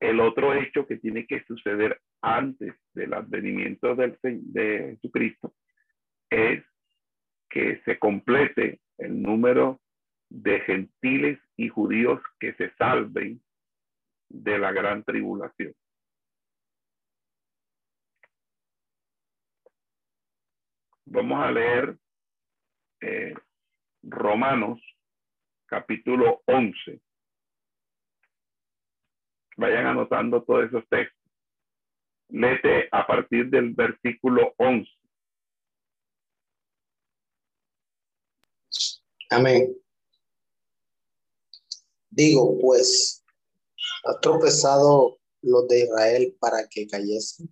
[0.00, 5.54] El otro hecho que tiene que suceder antes del advenimiento del, de Jesucristo
[6.30, 6.64] es
[7.50, 9.80] que se complete el número
[10.30, 13.42] de gentiles y judíos que se salven
[14.28, 15.74] de la gran tribulación.
[21.06, 21.98] Vamos a leer
[23.00, 23.34] eh,
[24.02, 24.80] Romanos
[25.66, 27.00] capítulo 11.
[29.60, 31.20] Vayan anotando todos esos textos.
[32.30, 34.90] Lete a partir del versículo 11.
[39.28, 39.76] Amén.
[42.08, 43.22] Digo, pues,
[44.06, 47.50] ¿ha tropezado los de Israel para que cayesen?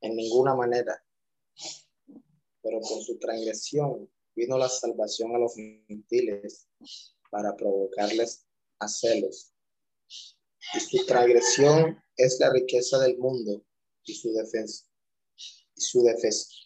[0.00, 1.00] En ninguna manera.
[2.60, 6.68] Pero por su transgresión vino la salvación a los gentiles
[7.30, 8.48] para provocarles
[8.80, 9.54] a celos.
[10.72, 13.64] Y su transgresión es la riqueza del mundo
[14.04, 14.86] y su defensa
[15.76, 16.02] y su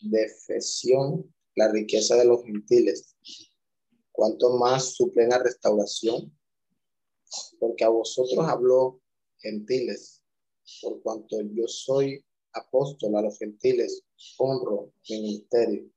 [0.02, 3.16] defesión la riqueza de los gentiles.
[4.12, 6.36] Cuanto más su plena restauración,
[7.58, 9.00] porque a vosotros habló
[9.38, 10.22] gentiles,
[10.82, 14.02] por cuanto yo soy apóstol a los gentiles,
[14.38, 15.90] honro mi ministerio.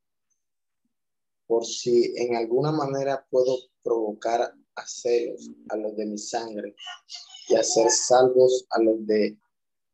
[1.48, 6.76] Por si en alguna manera puedo provocar a celos a los de mi sangre
[7.50, 9.38] y hacer salvos a los de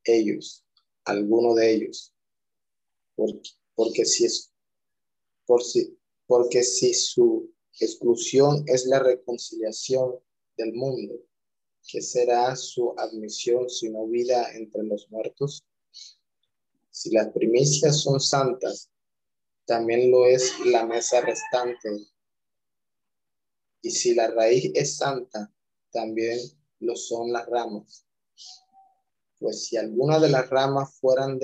[0.03, 0.63] ellos,
[1.05, 2.13] alguno de ellos.
[3.15, 4.51] Porque, porque si es,
[5.45, 10.19] por si, porque si su exclusión es la reconciliación
[10.57, 11.15] del mundo,
[11.87, 15.63] ¿qué será su admisión sino vida entre los muertos?
[16.91, 18.89] Si las primicias son santas,
[19.65, 21.89] también lo es la mesa restante.
[23.87, 25.49] Y si la raíz es santa,
[25.93, 26.37] también
[26.79, 28.05] lo son las ramas.
[29.39, 31.39] Pues si alguna de las ramas fueran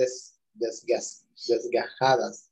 [1.32, 2.50] desgajadas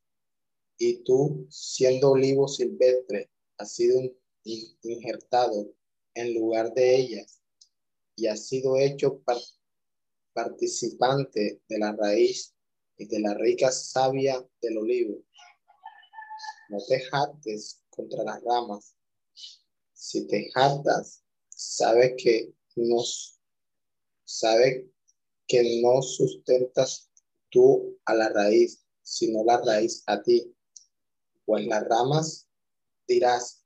[0.78, 4.00] y tú, siendo olivo silvestre, has sido
[4.44, 5.74] injertado
[6.14, 7.42] en lugar de ellas
[8.16, 9.22] y has sido hecho
[10.32, 12.54] participante de la raíz
[12.96, 15.22] y de la rica savia del olivo.
[16.70, 18.94] No te jactes contra las ramas.
[20.04, 23.04] Si te jactas, sabes que no,
[24.24, 24.90] sabe
[25.46, 27.08] que no sustentas
[27.50, 30.52] tú a la raíz, sino la raíz a ti.
[31.46, 32.48] Pues las ramas,
[33.06, 33.64] dirás,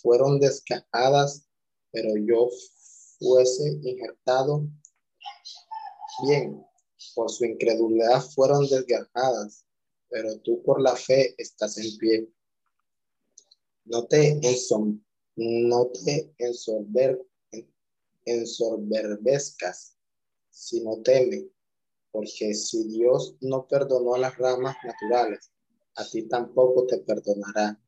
[0.00, 1.48] fueron desgajadas,
[1.90, 2.48] pero yo
[3.18, 4.64] fuese injertado.
[6.24, 6.64] Bien,
[7.16, 9.66] por su incredulidad fueron desgajadas,
[10.08, 12.32] pero tú por la fe estás en pie.
[13.84, 15.02] No te, ensom
[15.36, 17.20] no te ensorber
[18.24, 19.96] ensorberbezcas,
[20.50, 21.48] sino teme,
[22.10, 25.50] porque si Dios no perdonó a las ramas naturales,
[25.96, 27.80] a ti tampoco te perdonará.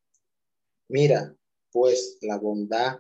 [0.89, 1.37] Mira,
[1.71, 2.99] pues, la bondad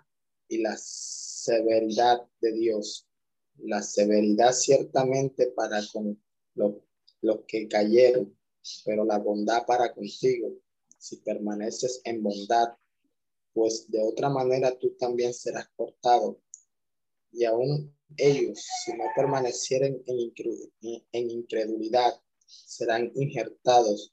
[0.49, 3.09] y la severidad de Dios.
[3.59, 6.21] La severidad ciertamente para con
[6.55, 8.37] los que cayeron,
[8.85, 10.53] pero la bondad para contigo,
[10.99, 12.75] si permaneces en bondad,
[13.55, 16.41] pues de otra manera tú también serás cortado.
[17.33, 24.13] Y aún ellos, si no permanecieren en incredulidad, serán injertados,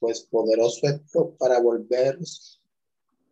[0.00, 1.00] pues poderoso es
[1.38, 2.62] para volverlos,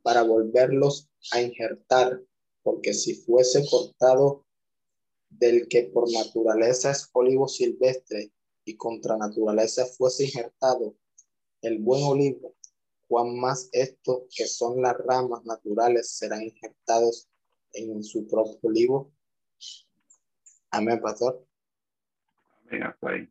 [0.03, 2.23] para volverlos a injertar
[2.63, 4.45] porque si fuese cortado
[5.31, 8.33] del que por naturaleza es olivo silvestre
[8.65, 10.95] y contra naturaleza fuese injertado
[11.63, 12.55] el buen olivo,
[13.09, 17.29] cuán más esto que son las ramas naturales serán injertados
[17.73, 19.13] en su propio olivo.
[20.71, 21.45] Amén, pastor.
[22.67, 23.29] Amén, hasta ahí.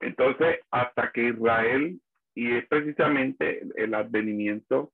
[0.00, 2.00] Entonces, hasta que Israel,
[2.34, 4.92] y es precisamente el advenimiento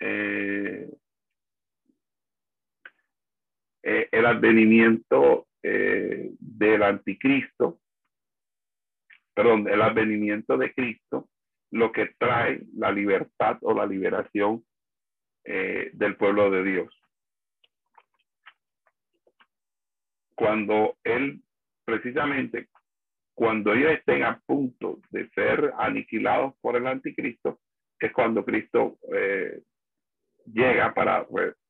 [0.00, 0.90] eh,
[3.82, 7.80] eh, el advenimiento eh, del anticristo,
[9.32, 11.28] perdón, el advenimiento de Cristo,
[11.70, 14.64] lo que trae la libertad o la liberación
[15.44, 17.02] eh, del pueblo de Dios.
[20.34, 21.42] Cuando Él,
[21.84, 22.68] precisamente,
[23.34, 27.60] cuando ellos estén a punto de ser aniquilados por el anticristo,
[27.98, 28.98] es cuando Cristo
[30.52, 31.26] llega para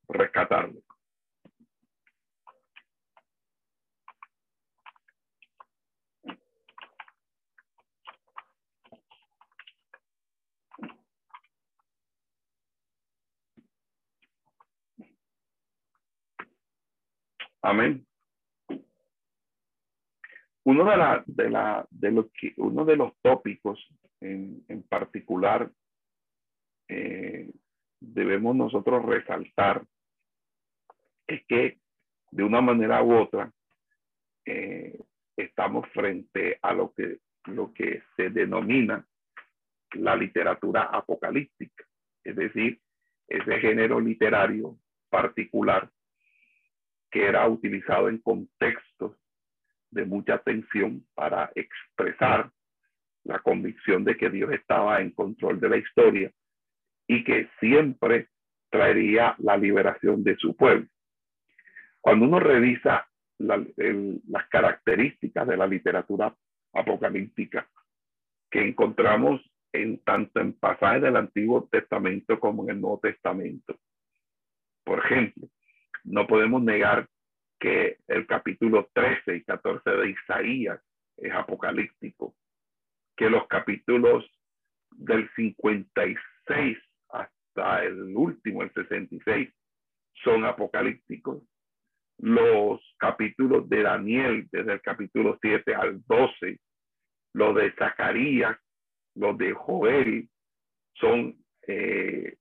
[0.09, 0.83] rescatarlos.
[17.66, 18.07] Amén.
[20.62, 22.26] Uno de, la, de, la, de, los,
[22.59, 23.85] uno de los tópicos
[24.20, 25.68] en, en particular
[26.87, 27.50] eh,
[27.98, 29.85] debemos nosotros resaltar
[31.26, 31.81] es que
[32.31, 33.50] de una manera u otra
[34.44, 34.96] eh,
[35.37, 39.05] estamos frente a lo que, lo que se denomina
[39.94, 41.85] la literatura apocalíptica,
[42.22, 42.81] es decir,
[43.26, 44.79] ese género literario
[45.11, 45.90] particular
[47.16, 49.16] que era utilizado en contextos
[49.90, 52.50] de mucha tensión para expresar
[53.24, 56.31] la convicción de que Dios estaba en control de la historia
[57.09, 58.29] y que siempre
[58.68, 60.87] traería la liberación de su pueblo.
[62.02, 66.37] Cuando uno revisa las características de la literatura
[66.74, 67.66] apocalíptica
[68.50, 69.40] que encontramos
[69.72, 73.79] en tanto en pasajes del Antiguo Testamento como en el Nuevo Testamento.
[74.85, 75.48] Por ejemplo,
[76.07, 77.09] no podemos negar
[77.59, 80.81] que el capítulo 13 y 14 de Isaías
[81.16, 82.35] es apocalíptico,
[83.16, 84.25] que los capítulos
[84.90, 89.53] del 56 hasta el último, el 66,
[90.23, 91.42] son apocalípticos.
[92.19, 96.59] Los capítulos de Daniel, desde el capítulo 7 al 12,
[97.35, 98.57] los de Zacarías,
[99.14, 100.29] los de Joel,
[100.95, 102.37] son, eh,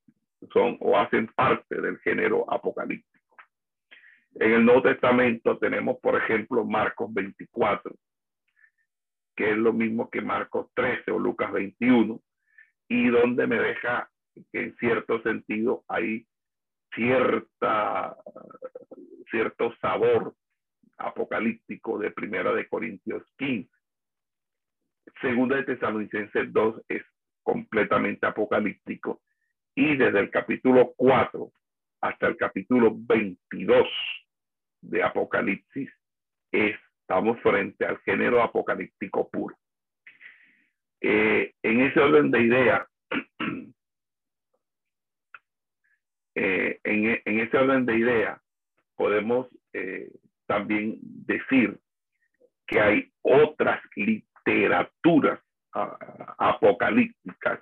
[0.54, 3.15] son o hacen parte del género apocalíptico.
[4.36, 7.96] En el Nuevo Testamento tenemos, por ejemplo, Marcos 24,
[9.36, 12.20] que es lo mismo que Marcos 13 o Lucas 21,
[12.90, 14.10] y donde me deja
[14.52, 16.28] que en cierto sentido hay
[16.94, 18.18] cierta,
[19.32, 20.36] cierto sabor
[20.98, 23.70] apocalíptico de Primera de Corintios 15.
[25.22, 27.04] Segunda de Tesalonicenses 2 es
[27.42, 29.22] completamente apocalíptico
[29.76, 31.52] y desde el capítulo 4
[32.02, 33.88] hasta el capítulo 22
[34.90, 35.90] de Apocalipsis,
[36.52, 39.56] estamos frente al género apocalíptico puro.
[41.02, 42.88] Eh, en ese orden de ideas,
[46.36, 48.42] eh, en en, ese orden de ideas,
[48.96, 50.10] podemos eh,
[50.48, 51.78] también decir
[52.66, 55.40] que hay otras literaturas
[56.38, 57.60] apocalípticas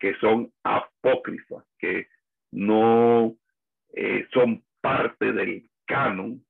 [0.00, 2.08] que son apócrifas, que
[2.50, 3.36] no
[3.94, 6.44] eh, son parte del canon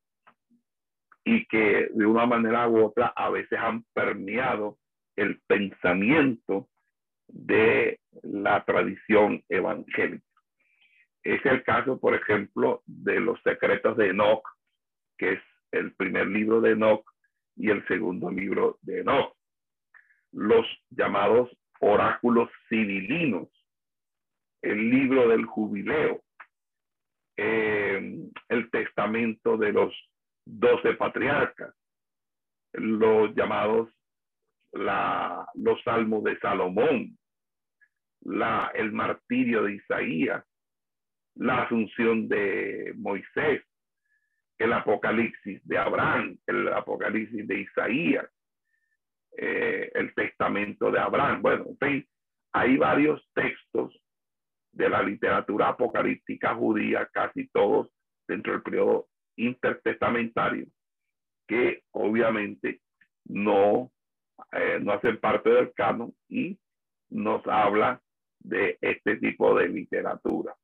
[1.25, 4.79] y que de una manera u otra a veces han permeado
[5.17, 6.69] el pensamiento
[7.29, 10.25] de la tradición evangélica.
[11.23, 14.47] Es el caso, por ejemplo, de los secretos de Enoch,
[15.17, 15.41] que es
[15.73, 17.05] el primer libro de Enoch
[17.57, 19.35] y el segundo libro de Enoch.
[20.33, 23.49] Los llamados oráculos civilinos,
[24.63, 26.24] el libro del jubileo,
[27.37, 29.93] eh, el testamento de los
[30.45, 31.75] doce patriarcas,
[32.73, 33.89] los llamados
[34.73, 37.17] la, los salmos de Salomón,
[38.23, 40.45] la, el martirio de Isaías,
[41.37, 43.63] la asunción de Moisés,
[44.59, 48.27] el apocalipsis de Abraham, el apocalipsis de Isaías,
[49.37, 51.43] eh, el testamento de Abraham.
[51.43, 51.67] Bueno,
[52.53, 54.01] hay varios textos
[54.75, 57.89] de la literatura apocalíptica judía, casi todos
[58.27, 59.07] dentro del periodo
[59.37, 60.67] intertestamentario,
[61.47, 62.81] que obviamente
[63.27, 63.93] no,
[64.53, 66.59] eh, no hacen parte del canon y
[67.11, 68.01] nos habla
[68.41, 70.55] de este tipo de literatura.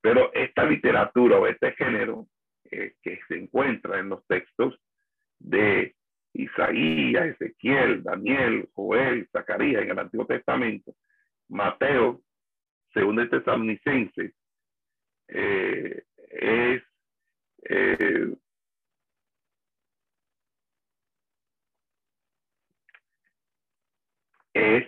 [0.00, 2.26] Pero esta literatura o este género
[2.70, 4.80] eh, que se encuentra en los textos
[5.38, 5.94] de
[6.32, 10.94] Isaías, Ezequiel, Daniel, Joel, Zacarías en el Antiguo Testamento,
[11.48, 12.22] Mateo,
[12.96, 14.32] según el Tesalonicenses,
[15.28, 16.82] eh, es
[17.68, 18.34] eh,
[24.54, 24.86] es,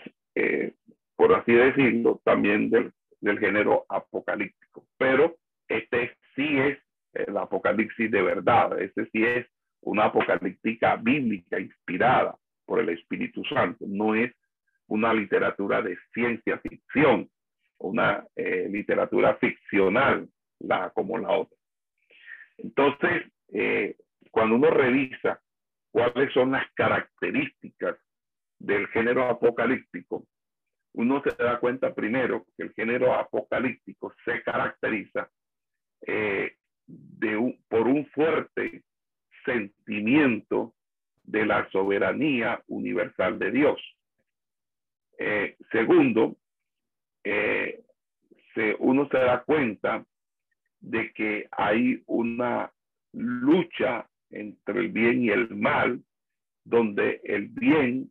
[1.17, 4.87] por así decirlo, también del, del género apocalíptico.
[4.97, 5.37] Pero
[5.69, 6.79] este sí es
[7.13, 9.47] el apocalipsis de verdad, este sí es
[9.83, 12.35] una apocalíptica bíblica inspirada
[12.65, 14.33] por el Espíritu Santo, no es
[14.87, 17.29] una literatura de ciencia ficción,
[17.79, 20.29] una eh, literatura ficcional
[20.61, 21.57] la, como la otra.
[22.57, 23.97] Entonces, eh,
[24.31, 25.41] cuando uno revisa
[25.91, 27.97] cuáles son las características
[28.59, 30.27] del género apocalíptico,
[30.95, 35.31] uno se da cuenta primero que el género apocalíptico se caracteriza
[36.07, 36.57] eh,
[36.87, 38.83] de por un fuerte
[39.45, 40.75] sentimiento
[41.23, 43.81] de la soberanía universal de Dios.
[45.71, 46.37] Segundo,
[47.31, 47.85] eh,
[48.55, 50.05] se, uno se da cuenta
[50.81, 52.73] de que hay una
[53.13, 56.01] lucha entre el bien y el mal,
[56.65, 58.11] donde el bien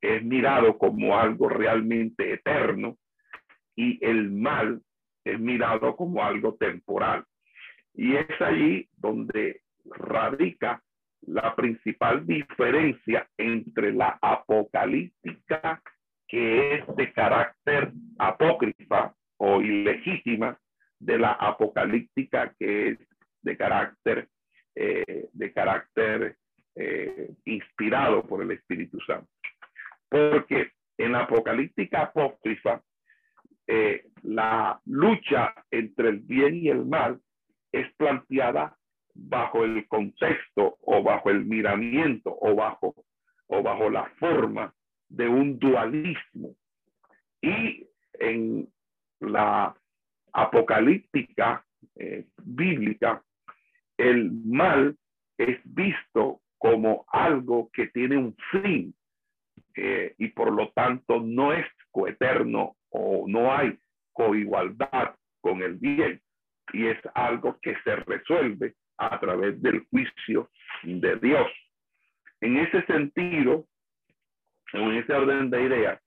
[0.00, 2.96] es mirado como algo realmente eterno
[3.74, 4.82] y el mal
[5.24, 7.24] es mirado como algo temporal.
[7.94, 10.80] Y es allí donde radica
[11.22, 15.82] la principal diferencia entre la apocalíptica,
[16.34, 20.58] que es de carácter apócrifa o ilegítima,
[20.98, 22.98] de la apocalíptica que es
[23.42, 24.28] de carácter,
[24.74, 26.36] eh, de carácter
[26.74, 29.28] eh, inspirado por el Espíritu Santo.
[30.08, 32.82] Porque en la apocalíptica apócrifa,
[33.68, 37.20] eh, la lucha entre el bien y el mal
[37.70, 38.76] es planteada
[39.14, 42.92] bajo el contexto o bajo el miramiento o bajo,
[43.46, 44.74] o bajo la forma
[45.16, 46.54] de un dualismo.
[47.40, 48.68] Y en
[49.20, 49.74] la
[50.32, 51.64] apocalíptica
[51.96, 53.22] eh, bíblica,
[53.96, 54.96] el mal
[55.38, 58.94] es visto como algo que tiene un fin
[59.76, 63.78] eh, y por lo tanto no es coeterno o no hay
[64.12, 66.20] coigualdad con el bien
[66.72, 70.50] y es algo que se resuelve a través del juicio
[70.82, 71.48] de Dios.
[72.40, 73.66] En ese sentido,
[74.74, 76.00] en ese orden de ideas,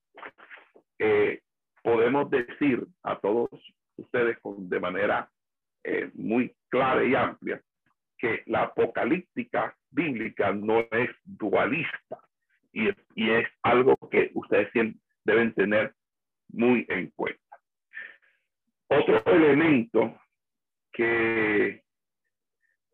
[0.99, 1.41] eh,
[1.81, 3.49] podemos decir a todos
[3.95, 5.29] ustedes con, de manera
[5.83, 7.61] eh, muy clara y amplia
[8.17, 12.19] que la apocalíptica bíblica no es dualista
[12.73, 14.69] y, y es algo que ustedes
[15.23, 15.93] deben tener
[16.49, 17.41] muy en cuenta.
[18.89, 20.19] Otro elemento
[20.91, 21.83] que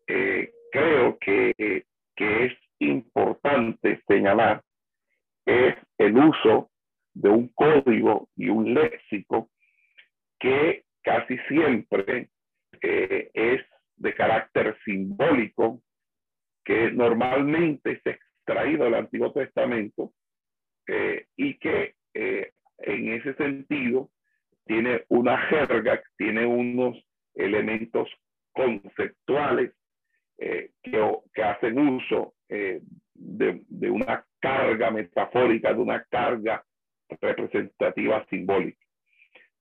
[0.06, 4.62] eh, creo que, que es importante señalar
[5.46, 6.70] es el uso
[7.14, 9.50] de un código y un léxico
[10.38, 12.30] que casi siempre
[12.82, 13.62] eh, es
[13.96, 15.80] de carácter simbólico,
[16.64, 20.12] que normalmente es extraído del Antiguo Testamento
[20.86, 24.10] eh, y que en ese sentido
[24.66, 26.96] tiene una jerga, tiene unos
[27.34, 28.08] elementos
[28.52, 29.72] conceptuales
[30.38, 32.80] eh, que, hacen uso eh,
[33.14, 36.62] de, de, una carga metafórica, de una carga
[37.20, 38.84] representativa simbólica.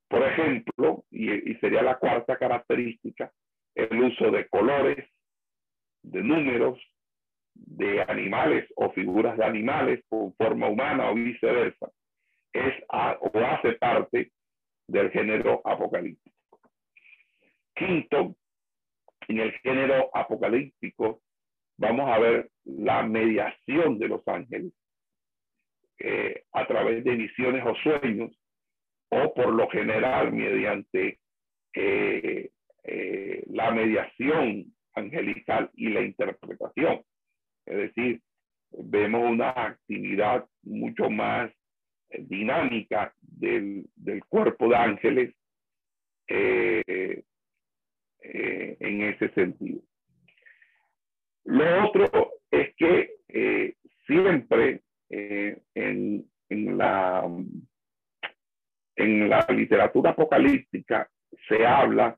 [0.10, 3.32] Por ejemplo, y, sería la cuarta característica,
[3.76, 5.10] el uso de colores,
[6.04, 6.80] de números,
[7.54, 11.90] de animales o figuras de animales con forma humana o viceversa,
[12.52, 14.32] es o hace parte
[14.88, 16.60] del género apocalíptico.
[17.74, 18.36] Quinto,
[19.30, 21.23] en el género apocalíptico
[21.84, 24.72] vamos a ver la mediación de los ángeles
[26.00, 28.32] eh, a través de visiones o sueños
[29.10, 31.20] o por lo general mediante
[31.74, 32.52] eh,
[32.84, 37.04] eh, la mediación angelical y la interpretación.
[37.66, 38.22] Es decir,
[38.72, 41.52] vemos una actividad mucho más
[42.10, 45.36] dinámica del, del cuerpo de ángeles
[46.28, 47.24] en
[49.02, 49.82] ese sentido.
[51.46, 53.76] Lo otro es que eh,
[54.06, 57.24] siempre en, en, la,
[58.96, 61.10] en la literatura apocalíptica
[61.48, 62.18] se habla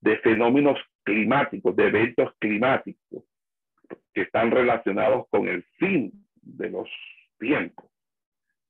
[0.00, 3.24] de fenómenos climáticos, de eventos climáticos
[4.12, 6.12] que están relacionados con el fin
[6.42, 6.88] de los
[7.38, 7.86] tiempos.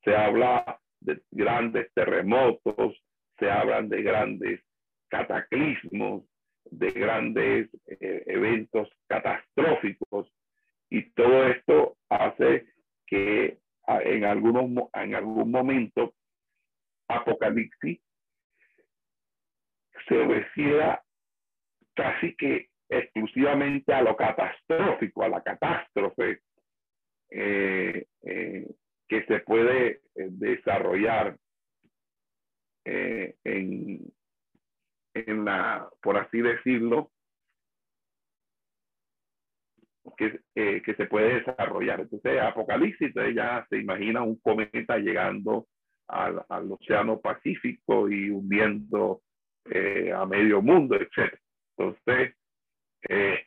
[0.05, 3.03] Se habla de grandes terremotos,
[3.39, 4.61] se hablan de grandes
[5.09, 6.25] cataclismos,
[6.71, 10.33] de grandes eh, eventos catastróficos.
[10.91, 12.67] Y todo esto hace
[13.07, 16.15] que en, algunos, en algún momento
[17.09, 18.01] Apocalipsis
[20.09, 21.03] se obedeciera
[21.95, 26.41] casi que exclusivamente a lo catastrófico, a la catástrofe
[27.31, 28.67] eh, eh,
[29.09, 31.37] que se puede desarrollar
[32.85, 34.13] en,
[35.15, 37.11] en la, por así decirlo,
[40.17, 42.01] que, eh, que se puede desarrollar.
[42.01, 45.67] Entonces, Apocalipsis ya se imagina un cometa llegando
[46.09, 49.23] al, al Océano Pacífico y hundiendo
[49.71, 51.35] eh, a medio mundo, etc.
[51.77, 52.37] Entonces,
[53.09, 53.47] eh,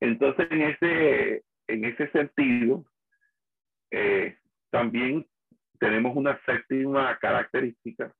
[0.00, 2.84] Entonces, en ese, en ese sentido,
[3.90, 4.36] eh,
[4.70, 5.26] también
[5.78, 8.12] tenemos una séptima característica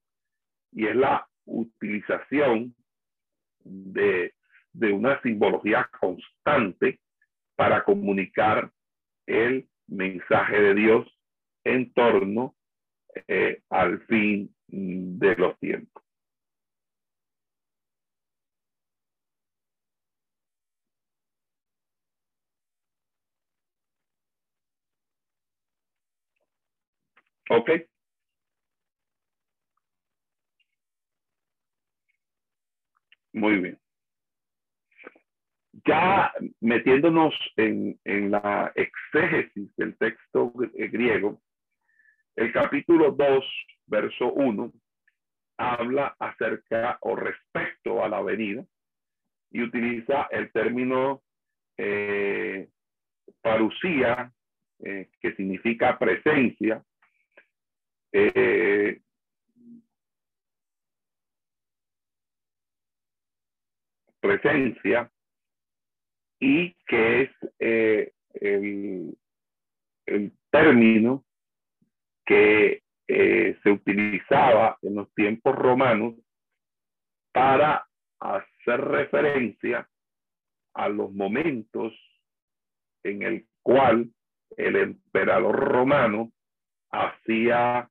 [0.72, 2.74] y es la utilización
[3.64, 4.34] de,
[4.72, 7.00] de una simbología constante
[7.56, 8.70] para comunicar
[9.26, 11.06] el mensaje de Dios
[11.64, 12.54] en torno
[13.28, 16.05] eh, al fin de los tiempos.
[27.50, 27.70] ¿Ok?
[33.32, 33.78] Muy bien.
[35.84, 41.40] Ya metiéndonos en, en la exégesis del texto griego,
[42.34, 43.44] el capítulo 2,
[43.86, 44.72] verso 1,
[45.58, 48.64] habla acerca o respecto a la venida
[49.50, 51.22] y utiliza el término
[51.76, 52.68] eh,
[53.40, 54.32] parucía,
[54.80, 56.82] eh, que significa presencia,
[58.12, 59.00] eh,
[64.20, 65.10] presencia
[66.40, 69.16] y que es eh, el,
[70.50, 71.24] término
[72.24, 76.14] que eh, se utilizaba en los tiempos romanos
[77.32, 77.86] para
[78.20, 79.88] hacer referencia
[80.74, 81.92] a los momentos
[83.04, 84.10] en el cual
[84.56, 86.32] el emperador romano
[86.90, 87.90] hacía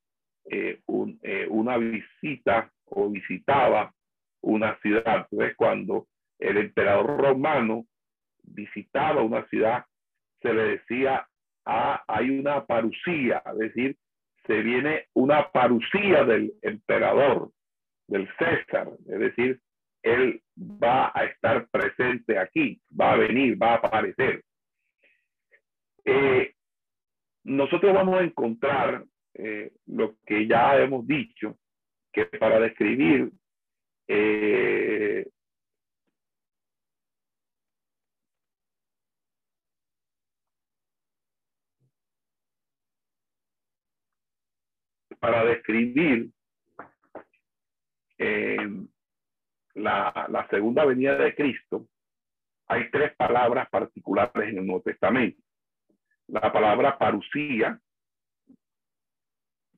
[0.49, 0.79] eh,
[1.23, 3.93] eh, una visita o visitaba
[4.41, 5.27] una ciudad.
[5.29, 6.07] Entonces, cuando
[6.39, 7.85] el emperador romano
[8.43, 9.85] visitaba una ciudad,
[10.41, 11.27] se le decía,
[11.65, 13.97] ah, hay una parucía, es decir,
[14.45, 17.51] se viene una parucía del emperador,
[18.07, 19.59] del César, es decir,
[20.03, 24.43] él va a estar presente aquí, va a venir, va a aparecer.
[26.05, 26.53] Eh,
[27.43, 29.03] nosotros vamos a encontrar
[29.37, 31.57] eh, lo que ya hemos dicho,
[32.11, 33.31] que para describir
[34.07, 35.27] eh,
[45.19, 46.29] para describir
[48.17, 48.57] eh,
[49.73, 51.87] la, la, segunda venida de Cristo,
[52.67, 55.41] hay tres palabras particulares en el Nuevo Testamento.
[56.27, 57.79] La palabra parusía,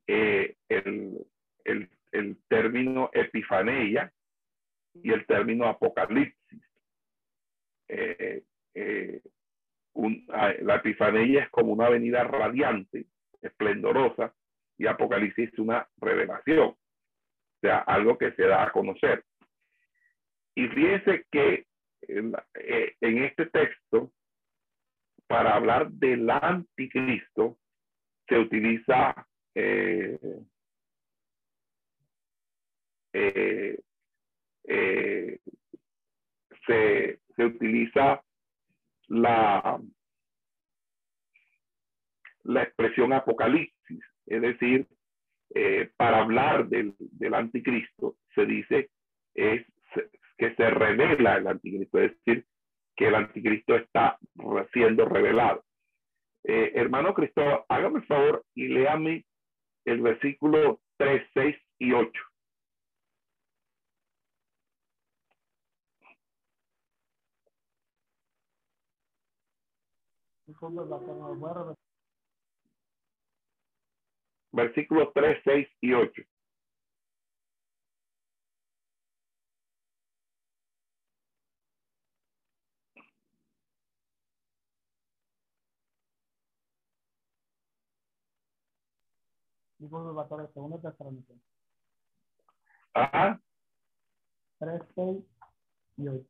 [0.07, 1.25] eh, el,
[1.65, 4.11] el, el, término epifaneia
[4.93, 6.61] y el término apocalipsis.
[7.89, 8.43] Eh,
[8.73, 9.21] eh,
[10.29, 13.05] ah, la epifaneia es como una avenida radiante,
[13.41, 14.33] esplendorosa,
[14.77, 16.77] y apocalipsis es una revelación, o
[17.61, 19.23] sea, algo que se da a conocer.
[20.55, 21.65] Y fíjense que
[22.01, 24.11] en, eh, en este texto,
[25.27, 27.57] para hablar del anticristo,
[28.27, 29.27] se utiliza
[29.59, 30.19] eh,
[33.13, 33.79] eh,
[34.65, 35.39] eh,
[36.67, 38.23] se, se, utiliza
[39.07, 39.81] la,
[42.43, 44.87] la expresión apocalipsis, es decir,
[45.95, 48.91] para hablar del, del, anticristo se dice
[49.33, 49.65] es
[50.37, 52.45] que se revela el anticristo, es decir,
[52.95, 54.19] que el anticristo está
[54.71, 55.63] siendo revelado.
[56.43, 59.25] Hermano Cristo, hágame el favor y léame
[59.87, 62.11] el versículo 3, 6 y 8.
[74.51, 76.21] Versículos 3, 6 y 8.
[89.87, 91.47] Digo, de segundo Tesalonicenses.
[92.93, 93.39] Ajá.
[94.59, 95.23] 3, 6
[95.97, 96.25] y 8.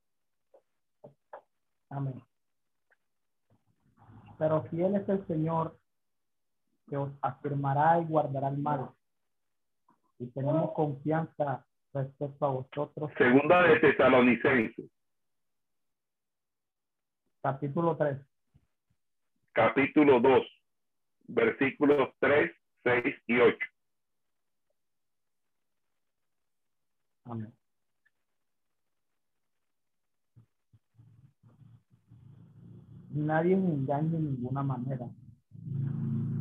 [1.90, 2.22] Amén.
[4.38, 5.76] Pero fiel es el Señor
[6.88, 8.92] que os afirmará y guardará el mal.
[10.20, 13.12] Y tenemos confianza respecto a vosotros.
[13.18, 14.92] Segunda de Tesalonicenses.
[17.42, 18.20] Capítulo 3.
[19.54, 20.48] Capítulo 2.
[21.30, 22.52] Versículos 3
[22.84, 23.58] 6 y 8.
[27.26, 27.54] Amén.
[33.10, 35.10] Nadie me engañe de ninguna manera,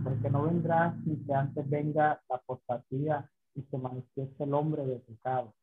[0.04, 4.98] porque no vendrá sin que antes venga la apostasía y se manifieste el hombre de
[4.98, 5.54] pecado,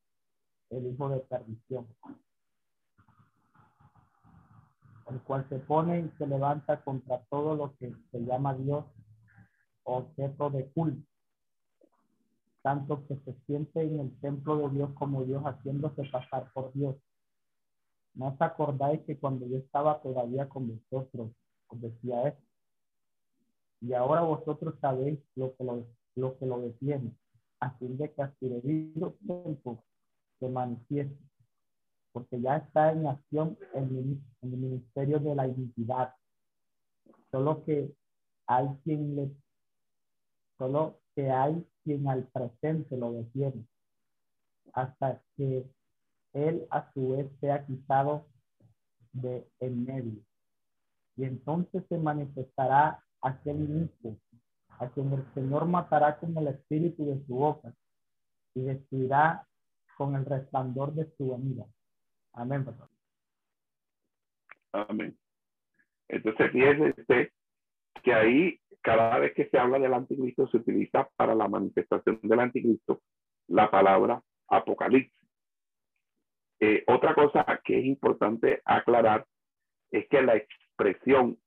[0.71, 1.87] el hijo de perdición,
[5.11, 8.85] el cual se pone y se levanta contra todo lo que se llama Dios
[9.83, 11.07] objeto de culto,
[12.61, 16.95] tanto que se siente en el templo de Dios como Dios haciéndose pasar por Dios.
[18.13, 21.31] ¿No os acordáis que cuando yo estaba todavía con vosotros
[21.67, 22.43] os decía esto?
[23.81, 27.11] Y ahora vosotros sabéis lo que lo, lo que lo detiene,
[27.59, 29.83] a fin de que a su debido tiempo
[30.39, 31.17] se manifieste,
[32.13, 36.13] porque ya está en acción el, el ministerio de la identidad.
[37.31, 37.93] Solo que
[38.47, 39.31] hay quien le
[40.63, 43.65] solo que hay quien al presente lo detiene,
[44.73, 45.65] hasta que
[46.31, 48.25] él a su vez sea quitado
[49.11, 50.21] de en medio.
[51.17, 54.17] Y entonces se manifestará aquel inicio,
[54.79, 57.73] a quien el Señor matará con el espíritu de su boca
[58.55, 59.45] y destruirá
[59.97, 61.65] con el resplandor de su venida.
[62.31, 62.89] Amén, pastor.
[64.71, 65.17] Amén.
[66.07, 67.33] Entonces, fíjese
[68.01, 72.39] que ahí cada vez que se habla del anticristo se utiliza para la manifestación del
[72.39, 73.01] anticristo
[73.47, 75.27] la palabra apocalipsis.
[76.59, 79.25] Eh, otra cosa que es importante aclarar
[79.89, 81.37] es que la expresión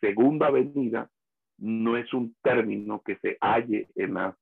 [0.00, 1.10] segunda venida
[1.58, 4.36] no es un término que se halle en la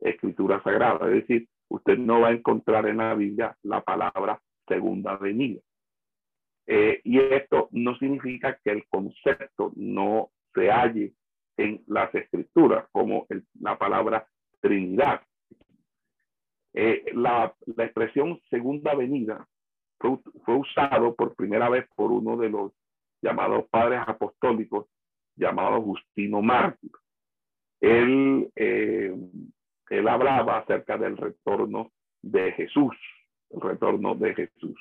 [0.00, 1.06] escritura sagrada.
[1.06, 5.60] Es decir, usted no va a encontrar en la Biblia la palabra segunda venida.
[6.66, 11.14] Eh, y esto no significa que el concepto no se halle
[11.58, 13.26] en las escrituras, como
[13.60, 14.26] la palabra
[14.60, 15.20] Trinidad.
[16.72, 19.46] Eh, la, la, expresión segunda venida
[19.98, 22.72] fue, fue, usado por primera vez por uno de los
[23.20, 24.86] llamados padres apostólicos,
[25.36, 26.92] llamado Justino Mártir.
[27.80, 29.14] Él, eh,
[29.90, 31.90] él hablaba acerca del retorno
[32.22, 32.94] de Jesús,
[33.50, 34.78] el retorno de Jesús.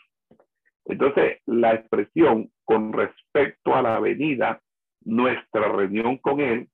[0.85, 4.61] Entonces, la expresión con respecto a la venida
[5.07, 6.67] nuestra reunión con Él,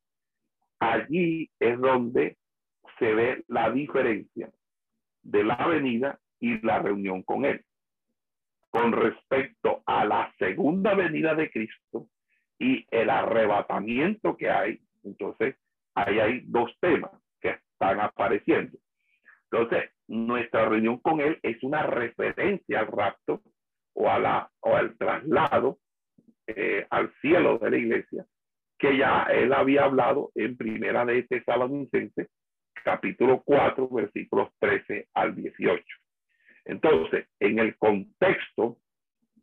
[0.79, 2.37] allí es donde
[2.97, 4.51] se ve la diferencia
[5.21, 7.63] de la venida y la reunión con Él.
[8.71, 12.07] Con respecto a la segunda venida de Cristo
[12.57, 15.55] y el arrebatamiento que hay, entonces
[15.93, 18.79] ahí hay dos temas que están apareciendo.
[19.51, 23.43] Entonces, nuestra reunión con Él es una referencia al rapto
[23.93, 25.77] o, a o al traslado
[27.21, 28.25] cielo de la iglesia,
[28.77, 32.29] que ya él había hablado en primera de Tesalonicenses,
[32.83, 35.83] capítulo 4, versículos 13 al 18.
[36.65, 38.77] Entonces, en el contexto,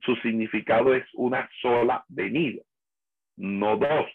[0.02, 2.62] su significado es una sola venida,
[3.36, 4.10] no dos.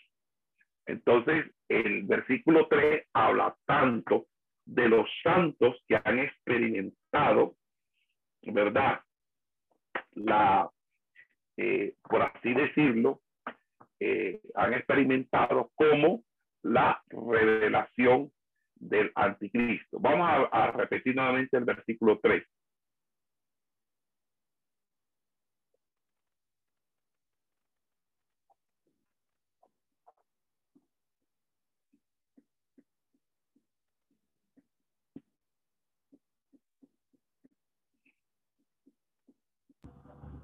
[0.85, 4.27] Entonces, el versículo 3 habla tanto
[4.65, 7.55] de los santos que han experimentado,
[8.43, 9.01] ¿verdad?
[10.13, 10.69] La,
[11.57, 13.21] eh, por así decirlo,
[13.99, 16.23] eh, han experimentado como
[16.63, 18.31] la revelación
[18.75, 19.99] del anticristo.
[19.99, 22.43] Vamos a, repetir nuevamente el versículo 3.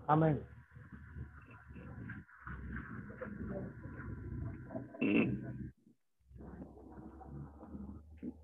[0.07, 0.51] Amén.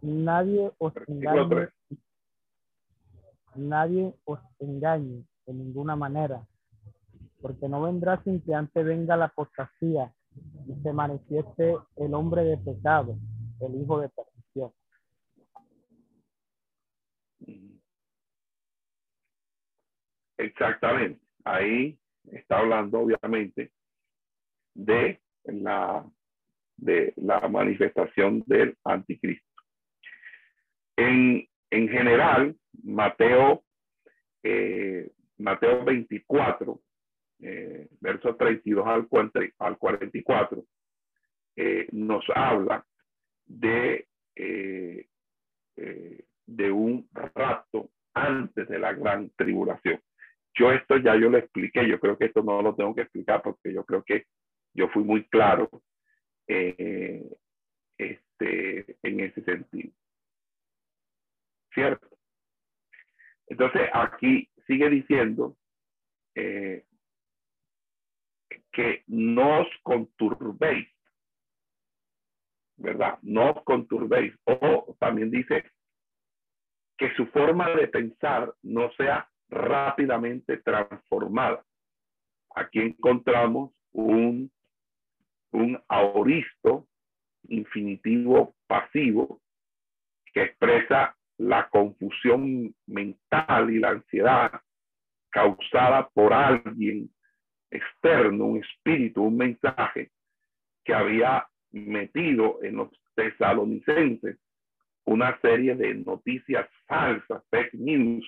[0.01, 1.69] Nadie os engañe,
[3.55, 6.45] nadie os engañe de ninguna manera,
[7.41, 10.13] porque no vendrá sin que antes venga la apostasía
[10.67, 13.17] y se manifieste el hombre de pecado,
[13.61, 14.71] el hijo de perdición.
[20.37, 21.21] Exactamente.
[21.43, 21.99] Ahí
[22.31, 23.71] está hablando, obviamente,
[24.75, 26.05] de la,
[26.77, 29.45] de la manifestación del anticristo.
[30.95, 33.63] En, en general, Mateo,
[34.43, 36.79] eh, Mateo 24,
[37.41, 40.63] eh, versos 32 al, 40 al 44,
[41.55, 42.85] eh, nos habla
[43.45, 45.07] de, eh,
[45.75, 49.99] eh, de un rapto antes de la gran tribulación.
[50.53, 53.41] Yo esto ya yo lo expliqué, yo creo que esto no lo tengo que explicar
[53.43, 54.25] porque yo creo que
[54.73, 55.69] yo fui muy claro
[56.47, 57.37] eh,
[57.97, 59.91] este, en ese sentido.
[61.73, 62.07] ¿Cierto?
[63.47, 65.55] Entonces aquí sigue diciendo
[66.35, 66.85] eh,
[68.71, 70.87] que no os conturbéis,
[72.77, 73.17] ¿verdad?
[73.21, 74.33] No os conturbéis.
[74.45, 75.71] O también dice
[76.97, 81.63] que su forma de pensar no sea rápidamente transformada.
[82.55, 84.51] Aquí encontramos un,
[85.51, 86.87] un aoristo
[87.49, 89.41] infinitivo pasivo
[90.33, 94.61] que expresa la confusión mental y la ansiedad
[95.29, 97.09] causada por alguien
[97.69, 100.11] externo, un espíritu, un mensaje
[100.83, 104.37] que había metido en los tesalonicenses
[105.07, 108.25] una serie de noticias falsas, fake news,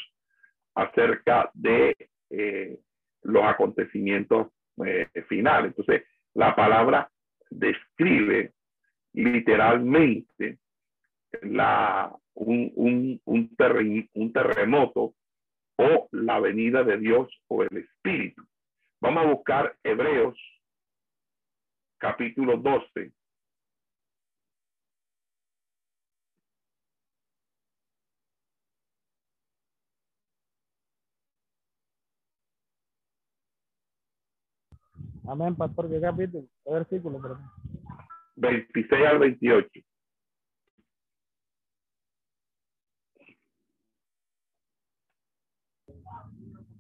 [0.76, 1.96] acerca de
[2.30, 2.80] eh,
[3.24, 4.48] los acontecimientos
[4.86, 5.74] eh, finales.
[5.76, 6.08] Entonces,
[6.40, 7.12] la palabra
[7.50, 8.54] describe
[9.12, 10.60] literalmente
[11.42, 15.16] la, un, terren, un terremoto
[15.76, 18.42] o la venida de Dios o el Espíritu.
[19.02, 20.40] Vamos a buscar Hebreos
[21.98, 23.12] capítulo 12.
[35.30, 36.48] Amén, pastor, ¿qué capítulo?
[36.66, 37.22] ¿Qué versículo?
[37.22, 37.52] Perdón.
[38.38, 39.70] 26 al 28.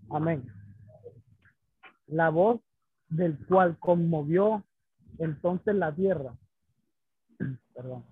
[0.10, 0.43] Amén.
[2.08, 2.60] La voz
[3.10, 4.64] del cual conmovió
[5.20, 6.36] entonces la tierra.
[7.76, 8.04] Perdón.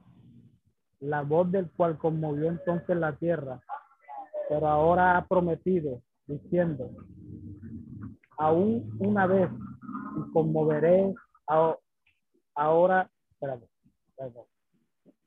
[0.99, 3.59] La voz del cual conmovió entonces la tierra,
[4.49, 6.91] pero ahora ha prometido, diciendo,
[8.37, 9.49] aún una vez
[10.15, 11.13] y conmoveré
[11.47, 11.75] a-
[12.55, 13.67] ahora, espérate,
[14.09, 14.39] espérate,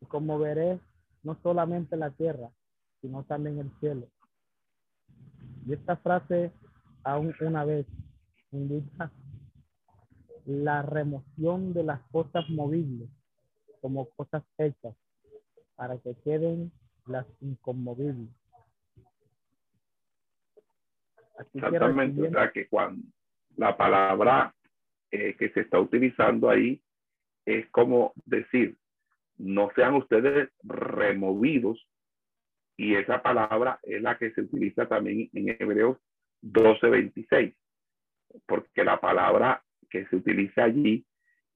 [0.00, 0.80] y conmoveré
[1.22, 2.50] no solamente la tierra,
[3.00, 4.06] sino también el cielo.
[5.66, 6.52] Y esta frase,
[7.04, 7.86] aún una vez,
[8.52, 9.10] indica
[10.46, 13.08] la remoción de las cosas movibles
[13.80, 14.94] como cosas hechas
[15.76, 16.72] para que queden
[17.06, 18.28] las inconmovibles.
[21.38, 23.02] Así que Exactamente, o recibiendo- sea que cuando
[23.56, 24.54] la palabra
[25.10, 26.80] eh, que se está utilizando ahí
[27.46, 28.76] es como decir,
[29.38, 31.86] no sean ustedes removidos,
[32.76, 35.98] y esa palabra es la que se utiliza también en Hebreos
[36.42, 37.54] 12:26,
[38.46, 41.04] porque la palabra que se utiliza allí,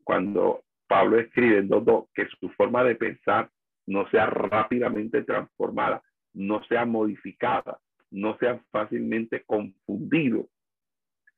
[0.03, 3.51] cuando Pablo escribe en 2.2, que su forma de pensar
[3.87, 6.03] no sea rápidamente transformada,
[6.35, 7.79] no sea modificada,
[8.11, 10.49] no sea fácilmente confundido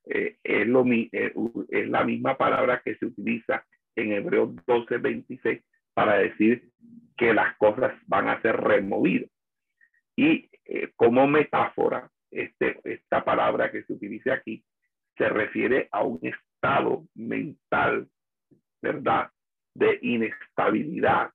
[0.07, 1.34] eh, eh,
[1.68, 5.62] es la misma palabra que se utiliza en Hebreos 12, 26
[5.94, 6.70] para decir
[7.16, 9.30] que las cosas van a ser removidas.
[10.14, 14.64] Y eh, como metáfora, este, esta palabra que se utiliza aquí
[15.16, 18.09] se refiere a un estado mental,
[18.82, 19.30] ¿verdad?
[19.74, 21.30] De inestabilidad,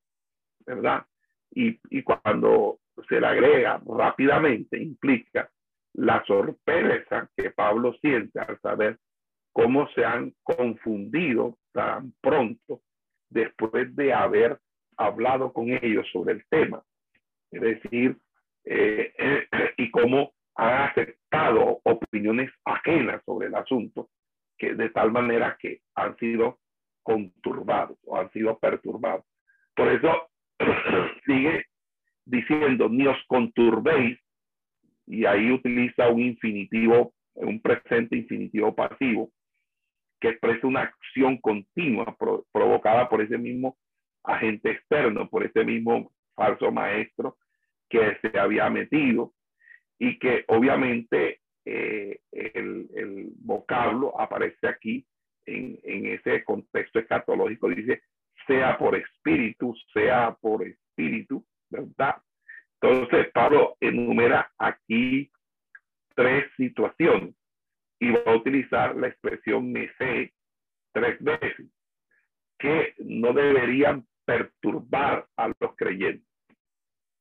[0.65, 1.05] ¿verdad?
[1.51, 5.49] Y, y cuando se le agrega rápidamente, implica
[5.93, 8.97] la sorpresa que Pablo siente al saber
[9.51, 12.81] cómo se han confundido tan pronto
[13.29, 14.59] después de haber
[14.97, 16.83] hablado con ellos sobre el tema.
[17.51, 18.17] Es decir,
[18.65, 19.13] eh,
[19.77, 24.09] y cómo han aceptado opiniones ajenas sobre el asunto,
[24.57, 26.59] que de tal manera que han sido
[27.03, 29.25] conturbados o han sido perturbados.
[29.75, 30.29] Por eso
[31.25, 31.65] sigue
[32.25, 34.19] diciendo, ni os conturbéis,
[35.05, 39.31] y ahí utiliza un infinitivo, un presente infinitivo pasivo,
[40.19, 42.15] que expresa una acción continua
[42.51, 43.77] provocada por ese mismo
[44.23, 47.37] agente externo, por ese mismo falso maestro
[47.89, 49.33] que se había metido
[49.99, 55.05] y que obviamente eh, el, el, vocablo aparece aquí
[55.45, 58.01] en, en ese contexto escatológico, dice,
[58.47, 62.15] sea por espíritu, sea por espíritu, ¿verdad?
[62.81, 65.31] Entonces, Pablo enumera aquí
[66.15, 67.35] tres situaciones
[67.99, 70.33] y va a utilizar la expresión me sé
[70.91, 71.69] tres veces,
[72.57, 76.27] que no deberían perturbar a los creyentes.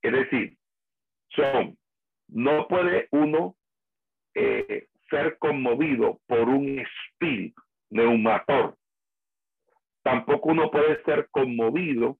[0.02, 0.56] Es decir,
[1.28, 1.76] son,
[2.28, 3.56] no puede uno
[4.34, 8.76] eh, ser conmovido por un espíritu neumator.
[10.02, 12.18] Tampoco uno puede ser conmovido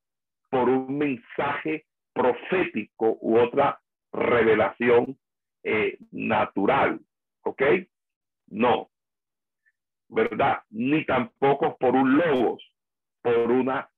[0.51, 1.86] por un mensaje
[2.21, 3.81] profético u otra
[4.12, 5.18] revelación
[5.64, 7.01] eh, natural.
[7.45, 7.62] ¿Ok?
[8.49, 8.91] No.
[10.09, 10.59] ¿Verdad?
[10.71, 12.62] Ni tampoco por un logos,
[13.23, 13.89] por una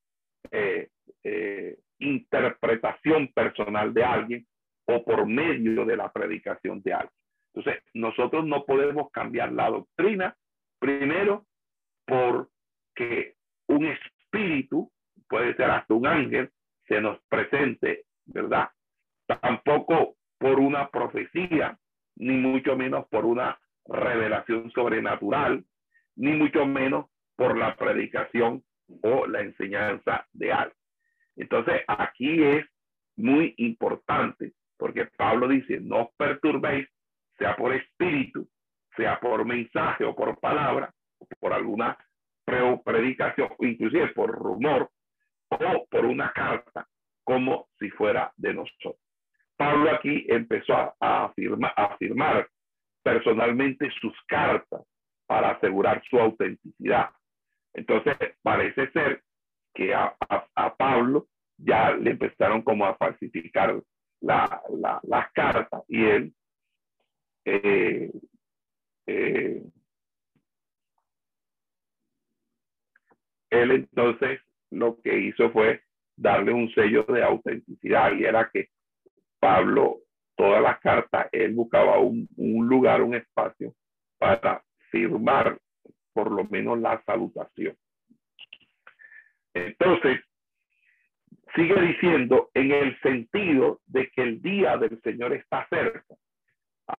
[0.52, 0.90] eh,
[1.24, 4.46] eh, interpretación personal de alguien
[4.86, 7.18] o por medio de la predicación de alguien.
[7.54, 10.36] Entonces, nosotros no podemos cambiar la doctrina,
[10.78, 11.46] primero,
[12.06, 13.36] porque
[13.68, 14.90] un espíritu,
[15.28, 16.50] puede ser hasta un ángel,
[16.86, 18.68] se nos presente, ¿verdad?
[19.26, 21.78] Tampoco por una profecía,
[22.16, 25.64] ni mucho menos por una revelación sobrenatural,
[26.16, 27.06] ni mucho menos
[27.36, 28.62] por la predicación
[29.02, 30.74] o la enseñanza de algo.
[31.36, 32.66] Entonces, aquí es
[33.16, 36.88] muy importante porque Pablo dice, no perturbéis,
[37.38, 38.48] sea por espíritu,
[38.96, 41.96] sea por mensaje o por palabra, o por alguna
[42.44, 44.90] predicación, inclusive por rumor,
[45.48, 46.88] o por una carta,
[47.24, 48.96] como si fuera de nosotros.
[49.56, 52.48] Pablo aquí empezó a, afirmar, a afirmar
[53.02, 54.82] personalmente sus cartas
[55.26, 57.10] para asegurar su autenticidad.
[57.74, 59.22] Entonces, parece ser
[59.74, 60.16] que a,
[60.76, 63.80] Pablo ya le empezaron como a falsificar
[64.20, 64.62] la,
[65.02, 66.34] las cartas y él
[67.44, 68.12] eh,
[69.06, 69.62] eh,
[73.50, 75.82] él entonces lo que hizo fue
[76.22, 78.68] darle un sello de autenticidad y era que
[79.40, 79.98] Pablo,
[80.36, 83.74] todas las cartas, él buscaba un, lugar, un espacio
[84.18, 85.58] para firmar
[86.12, 87.76] por lo menos la salutación.
[89.52, 90.20] Entonces,
[91.56, 96.14] sigue diciendo en el sentido de que el día del Señor está cerca.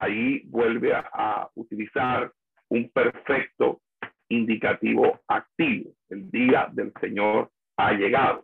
[0.00, 2.32] Ahí vuelve a utilizar
[2.68, 3.80] un perfecto
[4.28, 5.92] indicativo activo.
[6.08, 8.42] El día del Señor ha llegado.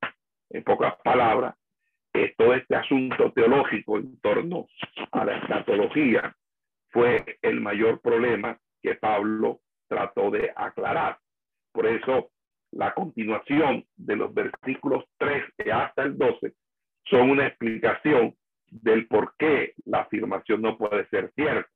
[0.51, 1.55] En pocas palabras,
[2.37, 4.69] todo este asunto teológico en torno
[5.13, 6.35] a la escatología
[6.91, 11.19] fue el mayor problema que Pablo trató de aclarar.
[11.73, 12.31] Por eso,
[12.73, 16.55] la continuación de los versículos 3 hasta el 12
[17.05, 18.35] son una explicación
[18.71, 21.71] del por qué la afirmación no puede ser cierta.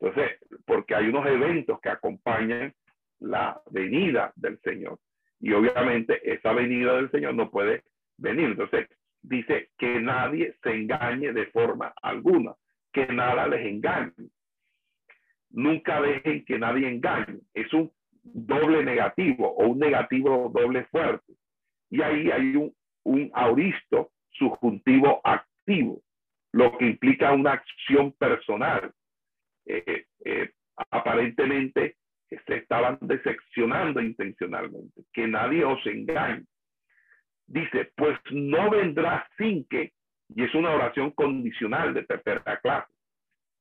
[0.00, 2.72] Entonces, porque hay unos eventos que acompañan
[3.20, 4.98] la venida del Señor.
[5.40, 7.84] Y obviamente esa venida del Señor no puede
[8.16, 8.50] venir.
[8.50, 8.88] Entonces,
[9.22, 12.54] dice que nadie se engañe de forma alguna,
[12.92, 14.30] que nada les engañe.
[15.50, 17.40] Nunca dejen que nadie engañe.
[17.54, 17.90] Es un
[18.22, 21.34] doble negativo o un negativo doble fuerte.
[21.90, 22.74] Y ahí hay un,
[23.04, 26.02] un auristo subjuntivo activo,
[26.52, 28.92] lo que implica una acción personal.
[29.66, 30.50] Eh, eh,
[30.90, 31.96] aparentemente
[32.46, 36.44] se estaban decepcionando intencionalmente, que nadie os engañe.
[37.46, 39.92] Dice, pues no vendrá sin que,
[40.28, 42.92] y es una oración condicional de tercera clase.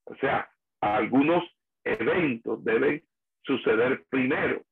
[0.06, 0.50] O sea,
[0.82, 1.44] algunos
[1.86, 3.02] eventos deben
[3.44, 4.64] suceder primero.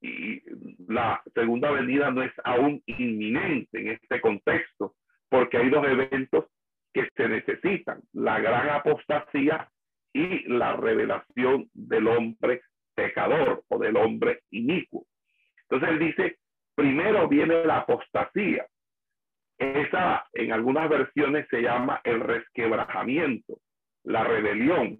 [0.00, 0.42] Y
[0.88, 4.94] la segunda venida no es aún inminente en este contexto,
[5.28, 6.46] porque hay dos eventos
[6.92, 9.68] que se necesitan, la gran apostasía
[10.14, 12.62] y la revelación del hombre
[12.96, 15.06] pecador o del hombre inicuo.
[15.68, 16.38] Entonces dice,
[16.74, 18.66] primero viene la apostasía.
[19.58, 23.58] Esa en algunas versiones se llama el resquebrajamiento,
[24.04, 24.98] la rebelión,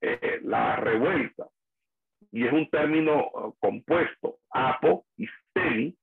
[0.00, 1.48] eh, la revuelta.
[2.30, 5.96] Y es un término uh, compuesto, apo y steni,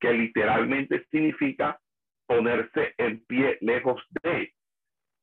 [0.00, 1.78] que literalmente significa
[2.26, 4.52] ponerse en pie lejos de,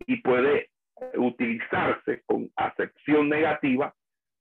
[0.07, 0.69] y puede
[1.15, 3.93] utilizarse con acepción negativa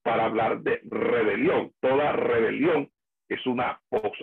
[0.04, 1.72] para hablar de rebelión.
[1.80, 2.90] Toda rebelión
[3.28, 3.80] es una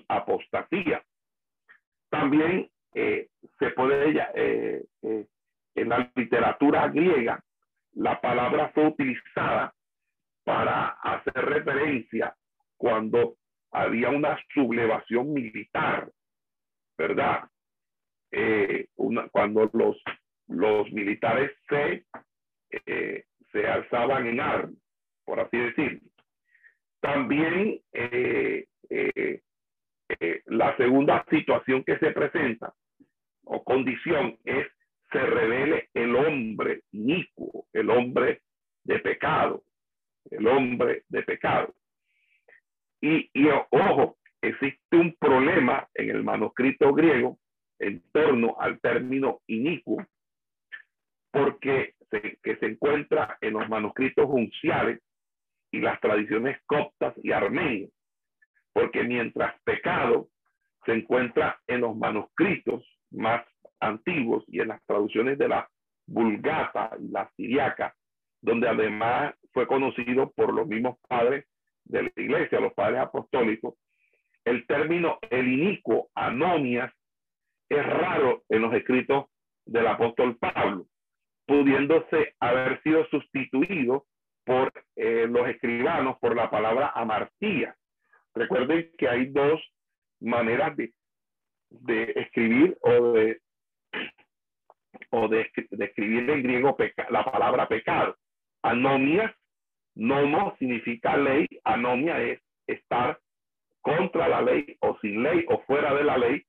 [0.07, 1.03] apostasía.
[2.09, 5.25] También eh, se puede, eh, eh,
[5.75, 7.43] en la literatura griega,
[7.93, 9.73] la palabra fue utilizada
[10.43, 12.35] para hacer referencia
[12.77, 13.35] cuando
[13.71, 16.11] había una sublevación militar,
[16.97, 17.47] ¿verdad?
[19.31, 20.01] cuando los,
[20.47, 22.05] los militares se,
[23.51, 24.81] se alzaban en armas,
[25.31, 26.01] por así decirlo.
[26.99, 29.41] También eh, eh,
[30.47, 32.73] la segunda situación que se presenta
[33.45, 34.67] o condición es
[35.09, 38.41] se revele el hombre inicuo, el hombre
[38.83, 39.63] de pecado,
[40.29, 41.73] el hombre de pecado.
[42.99, 47.39] Y, y ojo, existe un problema en el manuscrito griego
[47.79, 50.05] en torno al término inicuo,
[51.31, 54.99] porque se, que se encuentra en los manuscritos unciales
[55.71, 57.89] y las tradiciones coptas y armenias
[58.73, 60.29] porque mientras pecado
[60.85, 63.45] se encuentra en los manuscritos más
[63.79, 65.69] antiguos y en las traducciones de la
[66.07, 67.95] Vulgata y la Siriaca,
[68.41, 71.45] donde además fue conocido por los mismos padres
[71.85, 73.75] de la iglesia, los padres apostólicos,
[74.45, 76.91] el término el inicuo, anomias,
[77.69, 79.25] es raro en los escritos
[79.65, 80.87] del apóstol Pablo,
[81.45, 84.05] pudiéndose haber sido sustituido
[84.51, 87.73] por eh, los escribanos por la palabra amartía,
[88.33, 89.61] Recuerden que hay dos
[90.21, 90.93] maneras de,
[92.15, 93.41] escribir o de,
[95.09, 96.77] o de, escribir en griego
[97.09, 98.15] la palabra pecado.
[98.63, 99.35] Anomia,
[99.95, 103.19] nomo significa ley, anomia es estar
[103.81, 106.41] contra la ley o sin ley o fuera de la ley,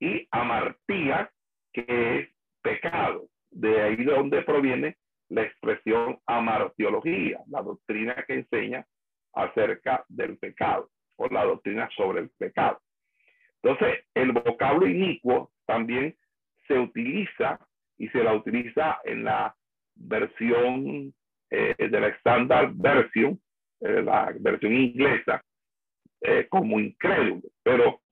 [0.00, 1.30] y amartía,
[1.72, 2.28] que es
[2.60, 3.28] pecado.
[3.50, 4.96] De ahí de donde proviene
[5.32, 8.86] la expresión amartiología, la doctrina que enseña
[9.32, 12.80] acerca del pecado o la doctrina sobre el pecado.
[13.62, 16.14] Entonces, el vocablo inicuo también
[16.68, 17.58] se utiliza
[17.96, 19.54] y se la utiliza en la
[19.94, 21.14] versión
[21.50, 23.40] eh, de la Standard Version,
[23.80, 25.42] eh, la versión inglesa,
[26.20, 27.42] eh, como incrédulo.
[27.62, 28.02] Pero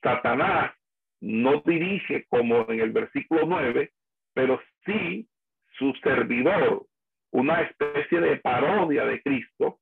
[0.00, 0.72] Satanás
[1.20, 3.90] no dirige como en el versículo 9,
[4.32, 5.28] pero sí
[5.78, 6.86] su servidor,
[7.32, 9.80] una especie de parodia de Cristo,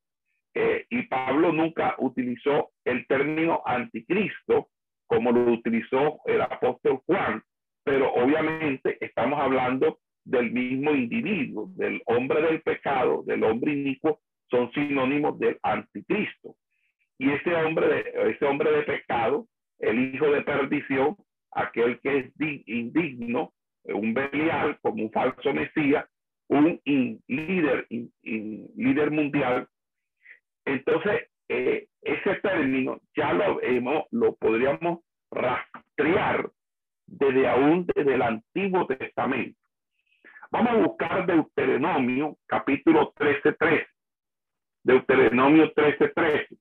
[0.54, 4.68] eh, y Pablo nunca utilizó el término anticristo
[5.06, 7.42] como lo utilizó el apóstol Juan,
[7.84, 14.20] pero obviamente estamos hablando del mismo individuo, del hombre del pecado, del hombre inicuo,
[14.50, 16.56] son sinónimos del anticristo.
[17.18, 19.46] Y ese hombre de, ese hombre de pecado,
[19.78, 21.16] el hijo de perdición,
[21.52, 22.32] aquel que es
[22.66, 23.52] indigno,
[23.88, 26.06] un Belial, como un falso Mesías,
[26.48, 26.80] un
[27.26, 27.86] líder,
[28.22, 29.68] líder mundial,
[30.66, 36.50] entonces, eh, ese término ya lo, hemos, lo podríamos rastrear
[37.06, 39.58] desde aún desde el Antiguo Testamento.
[40.50, 43.86] Vamos a buscar Deuteronomio capítulo 13.13.
[44.82, 46.58] Deuteronomio 13.13.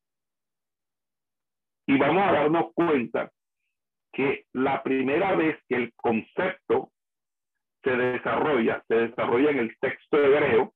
[1.88, 3.32] Y vamos a darnos cuenta
[4.14, 6.92] que la primera vez que el concepto
[7.86, 10.74] se desarrolla, se desarrolla en el texto hebreo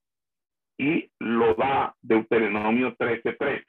[0.78, 3.66] y lo da Deuteronomio 13:3.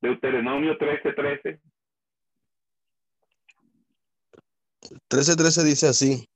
[0.00, 1.60] Deuteronomio 13:13.
[5.08, 6.26] 13:13 dice así.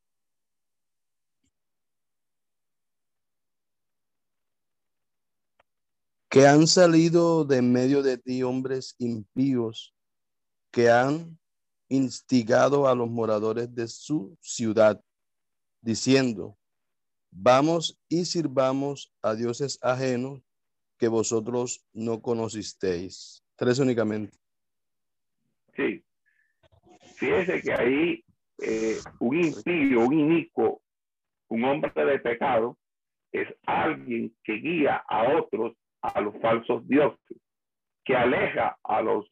[6.32, 9.94] Que han salido de medio de ti hombres impíos
[10.70, 11.38] que han
[11.90, 14.98] instigado a los moradores de su ciudad,
[15.82, 16.56] diciendo,
[17.30, 20.40] vamos y sirvamos a dioses ajenos
[20.96, 23.44] que vosotros no conocisteis.
[23.54, 24.38] Tres únicamente.
[25.76, 26.02] Sí.
[27.16, 28.24] fíjese que ahí
[28.56, 30.80] eh, un impío, un inico,
[31.48, 32.78] un hombre de pecado,
[33.32, 37.40] es alguien que guía a otros a los falsos dioses,
[38.04, 39.26] que aleja a los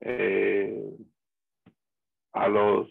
[0.00, 0.82] eh,
[2.32, 2.90] a los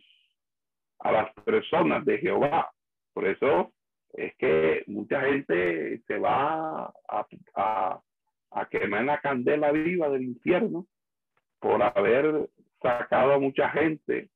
[1.00, 2.72] a las personas de Jehová.
[3.14, 3.74] Por eso
[4.14, 7.28] es que mucha gente se va a,
[8.52, 10.88] a, quemar la candela viva del infierno
[11.60, 12.50] por haber
[12.82, 14.30] sacado a mucha gente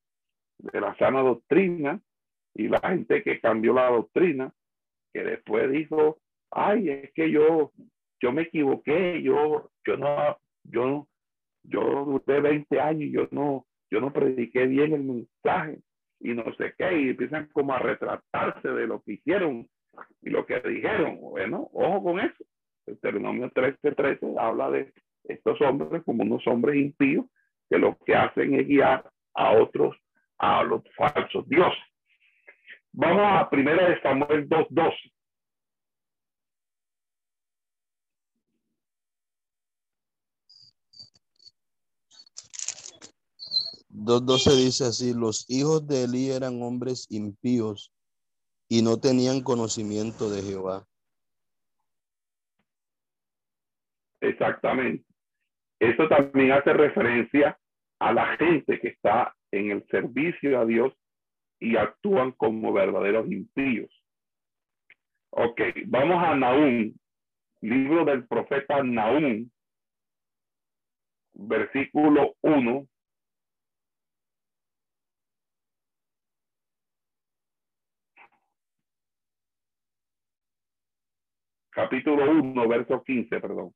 [0.58, 2.02] de la sana doctrina
[2.56, 4.52] y la gente que cambió la doctrina,
[5.14, 6.18] que después dijo,
[6.52, 7.72] ay, es que yo,
[8.22, 11.08] yo me equivoqué, yo, yo no, yo,
[11.64, 15.80] yo duré 20 años yo no, yo no prediqué bien el mensaje
[16.20, 19.68] y no sé qué, y empiezan como a retratarse de lo que hicieron
[20.22, 21.20] y lo que dijeron.
[21.22, 22.44] Bueno, ojo con eso.
[22.86, 24.94] El Deuteronomio 13:13 habla de
[25.26, 27.26] estos hombres como unos hombres impíos
[27.70, 29.96] que lo que hacen es guiar a otros
[30.38, 31.84] a los falsos dioses.
[32.94, 34.94] Vamos a primera de Samuel 2.12.
[43.98, 47.92] 2.12 dice así, los hijos de Elí eran hombres impíos
[48.70, 50.86] y no tenían conocimiento de Jehová.
[54.22, 55.04] Exactamente.
[55.80, 57.58] Eso también hace referencia
[58.00, 60.94] a la gente que está en el servicio a Dios
[61.60, 63.90] y actúan como verdaderos impíos.
[65.32, 66.94] Ok, vamos a Naúm,
[67.62, 69.50] libro del profeta Naúm,
[71.34, 72.88] versículo 1
[81.78, 83.72] capítulo 1, verso 15, perdón.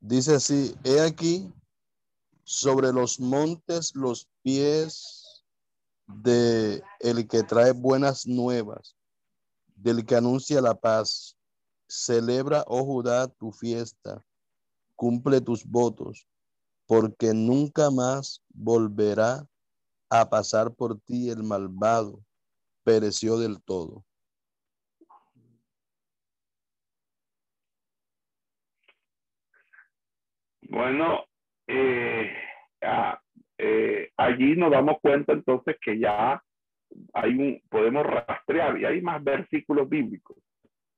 [0.00, 1.52] Dice así, he aquí
[2.44, 5.44] sobre los montes los pies
[6.06, 8.96] de el que trae buenas nuevas,
[9.76, 11.36] del que anuncia la paz.
[11.86, 14.24] Celebra, oh Judá, tu fiesta,
[14.96, 16.26] cumple tus votos,
[16.86, 19.46] porque nunca más volverá
[20.20, 22.20] a pasar por ti el malvado,
[22.84, 24.04] pereció del todo.
[30.68, 31.24] Bueno,
[31.66, 32.32] eh,
[33.58, 36.40] eh, allí nos damos cuenta entonces que ya
[37.12, 40.36] hay un, podemos rastrear y hay más versículos bíblicos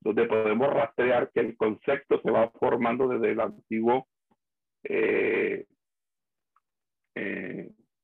[0.01, 4.07] donde podemos rastrear que el concepto se va formando desde el antiguo
[4.85, 5.67] eh,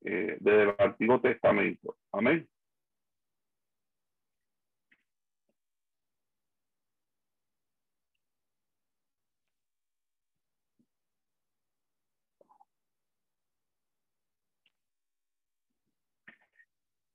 [0.05, 1.97] eh, desde el Antiguo Testamento.
[2.13, 2.49] Amén.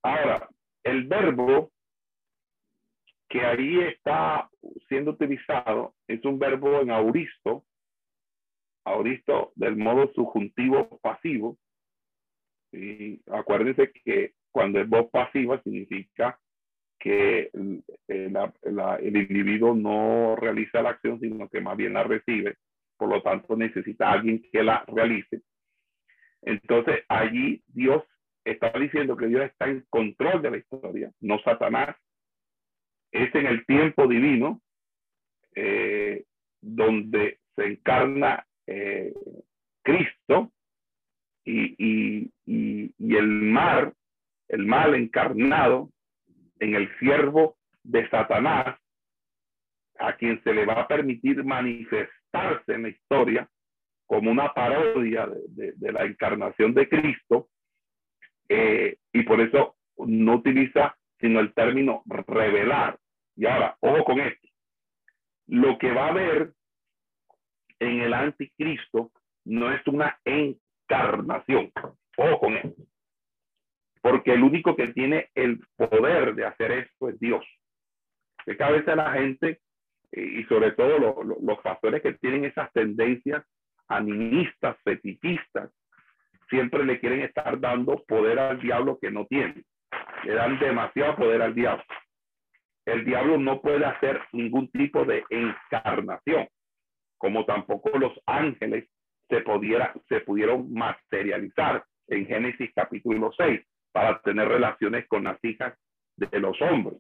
[0.04, 0.48] Ahora,
[0.84, 1.72] el verbo
[3.28, 4.50] que ahí está
[4.88, 7.66] siendo utilizado es un verbo en auristo,
[8.86, 11.58] auristo del modo subjuntivo pasivo,
[12.72, 16.40] y acuérdense que cuando es voz pasiva significa
[17.00, 22.56] que el, el, individuo no realiza la acción, sino que más bien la recibe.
[22.98, 25.42] Por lo tanto, necesita alguien que la realice.
[26.42, 28.04] Entonces, allí Dios
[28.44, 31.96] está diciendo que Dios está en control de la historia, no Satanás.
[33.12, 34.62] Es en el tiempo divino
[35.56, 36.26] eh,
[36.62, 39.14] donde se encarna eh,
[39.84, 40.52] Cristo
[41.48, 43.94] y, el mar,
[44.50, 45.90] el mal encarnado
[46.60, 48.78] en el siervo de Satanás,
[50.00, 53.50] a quien se le va a permitir manifestarse en la historia
[54.06, 57.50] como una parodia de, la encarnación de Cristo,
[58.50, 63.00] eh, y por eso no utiliza sino el término revelar.
[63.36, 64.48] Y ahora, ojo con esto,
[65.48, 66.54] lo que va a haber
[67.80, 69.12] en el anticristo
[69.46, 70.20] no es una
[70.88, 71.72] encarnación.
[72.18, 72.76] Ojo con eso.
[74.02, 77.46] Porque el único que tiene el poder de hacer esto es Dios.
[78.46, 79.60] De vez la gente,
[80.14, 83.44] y sobre todo los pastores que tienen esas tendencias
[83.90, 85.70] animistas, fetichistas,
[86.50, 89.64] siempre le quieren estar dando poder al diablo que no tiene.
[90.24, 91.84] Le dan demasiado poder al diablo.
[92.86, 96.48] El diablo no puede hacer ningún tipo de encarnación,
[97.18, 98.88] como tampoco los ángeles
[99.30, 105.78] se, pudiera, se pudieron materializar en Génesis capítulo 6 para tener relaciones con las hijas
[106.16, 107.00] de los hombres.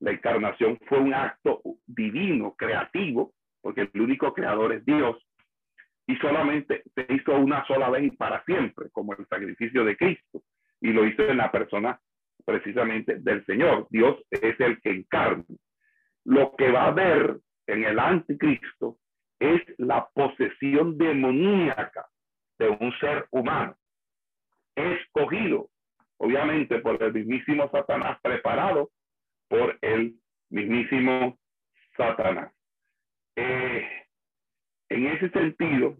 [0.00, 5.16] La encarnación fue un acto divino, creativo, porque el único creador es Dios,
[6.06, 10.42] y solamente se hizo una sola vez y para siempre, como el sacrificio de Cristo.
[10.80, 11.98] Y lo hizo en la persona
[12.44, 13.86] precisamente del Señor.
[13.90, 15.44] Dios es el que encarna.
[16.24, 18.98] Lo que va a haber en el anticristo
[19.38, 22.06] es la posesión demoníaca
[22.58, 23.76] de un ser humano,
[24.74, 25.68] escogido,
[26.18, 28.90] obviamente, por el mismísimo Satanás, preparado
[29.48, 30.14] por el
[30.50, 31.38] mismísimo
[31.96, 32.52] Satanás.
[33.36, 33.86] Eh,
[34.88, 35.96] en ese sentido,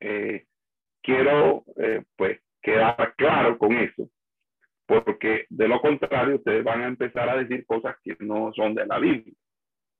[0.00, 0.46] eh,
[1.02, 4.08] quiero eh, pues quedar claro con eso,
[4.86, 8.86] porque de lo contrario ustedes van a empezar a decir cosas que no son de
[8.86, 9.34] la Biblia.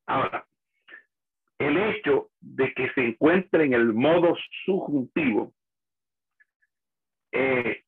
[0.06, 0.46] Ahora,
[1.62, 5.52] el hecho de que se encuentre en el modo subjuntivo
[7.32, 7.84] eh,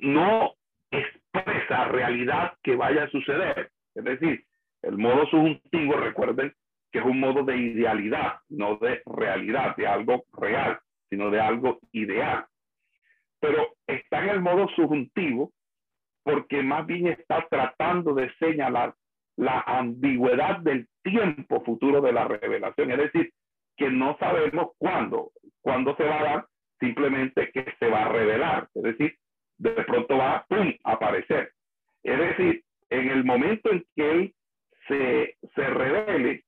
[0.00, 0.54] no
[0.90, 3.70] expresa realidad que vaya a suceder.
[3.94, 4.44] Es decir,
[4.82, 6.54] el modo subjuntivo, recuerden
[6.92, 10.78] que es un modo de idealidad, no de realidad, de algo real,
[11.10, 12.46] sino de algo ideal.
[13.40, 15.52] Pero está en el modo subjuntivo
[16.22, 18.94] porque más bien está tratando de señalar
[19.38, 22.90] la ambigüedad del tiempo futuro de la revelación.
[22.90, 23.32] Es decir,
[23.76, 26.46] que no sabemos cuándo, cuándo se va a dar,
[26.80, 28.68] simplemente que se va a revelar.
[28.74, 29.16] Es decir,
[29.58, 31.52] de pronto va a aparecer.
[32.02, 34.34] Es decir, en el momento en que él
[34.88, 36.44] se, se revele,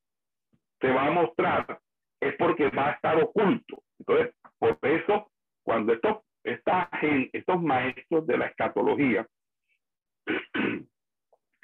[0.80, 1.78] se va a mostrar,
[2.20, 3.82] es porque va a estar oculto.
[4.00, 5.30] Entonces, por eso,
[5.62, 6.90] cuando estos, esta,
[7.32, 9.26] estos maestros de la escatología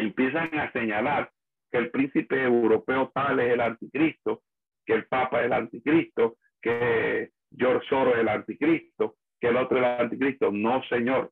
[0.07, 1.31] empiezan a señalar
[1.71, 4.43] que el príncipe europeo tal es el anticristo,
[4.85, 9.79] que el papa es el anticristo, que George Soros es el anticristo, que el otro
[9.79, 10.51] es el anticristo.
[10.51, 11.31] No, señor.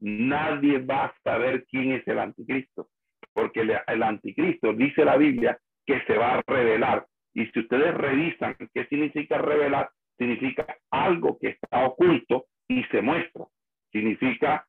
[0.00, 2.88] Nadie va a saber quién es el anticristo,
[3.34, 7.06] porque el anticristo, dice la Biblia, que se va a revelar.
[7.34, 13.44] Y si ustedes revisan qué significa revelar, significa algo que está oculto y se muestra.
[13.92, 14.66] Significa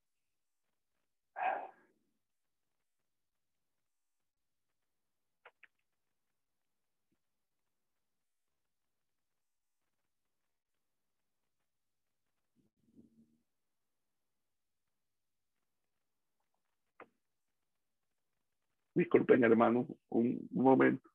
[19.02, 21.10] Disculpen, hermano, un, momento.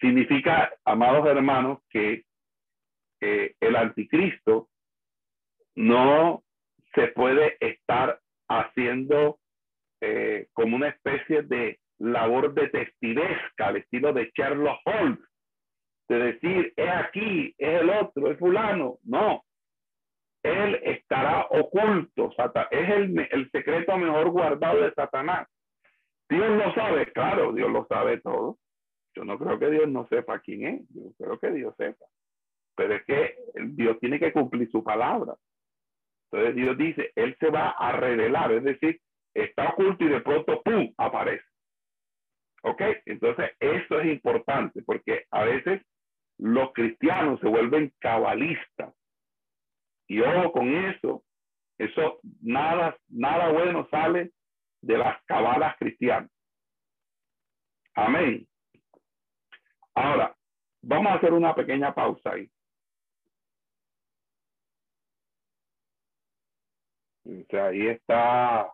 [0.00, 2.24] Significa, amados hermanos, que
[3.20, 4.68] el anticristo
[5.76, 6.42] no
[6.92, 9.38] se puede estar haciendo
[10.00, 15.20] eh, como una especie de labor detectivesca al estilo de Sherlock Holmes,
[16.08, 18.98] de decir, es aquí, es el otro, es fulano.
[19.04, 19.44] No,
[20.42, 22.30] él estará oculto,
[22.70, 25.46] es el, el secreto mejor guardado de Satanás.
[26.28, 28.56] Dios lo sabe, claro, Dios lo sabe todo.
[29.14, 32.06] Yo no creo que Dios no sepa quién es, yo creo que Dios sepa.
[32.76, 33.36] Pero es que
[33.74, 35.34] Dios tiene que cumplir su palabra.
[36.30, 39.00] Entonces Dios dice, Él se va a revelar, es decir,
[39.34, 41.49] está oculto y de pronto, ¡pum!, aparece.
[42.62, 42.82] ¿Ok?
[43.06, 45.82] Entonces, eso es importante porque a veces
[46.38, 48.94] los cristianos se vuelven cabalistas.
[50.08, 51.22] Y ojo con eso,
[51.78, 54.32] eso nada, nada bueno sale
[54.82, 56.30] de las cabalas cristianas.
[57.94, 58.46] Amén.
[59.94, 60.34] Ahora,
[60.82, 62.50] vamos a hacer una pequeña pausa ahí.
[67.24, 68.72] O sea, ahí está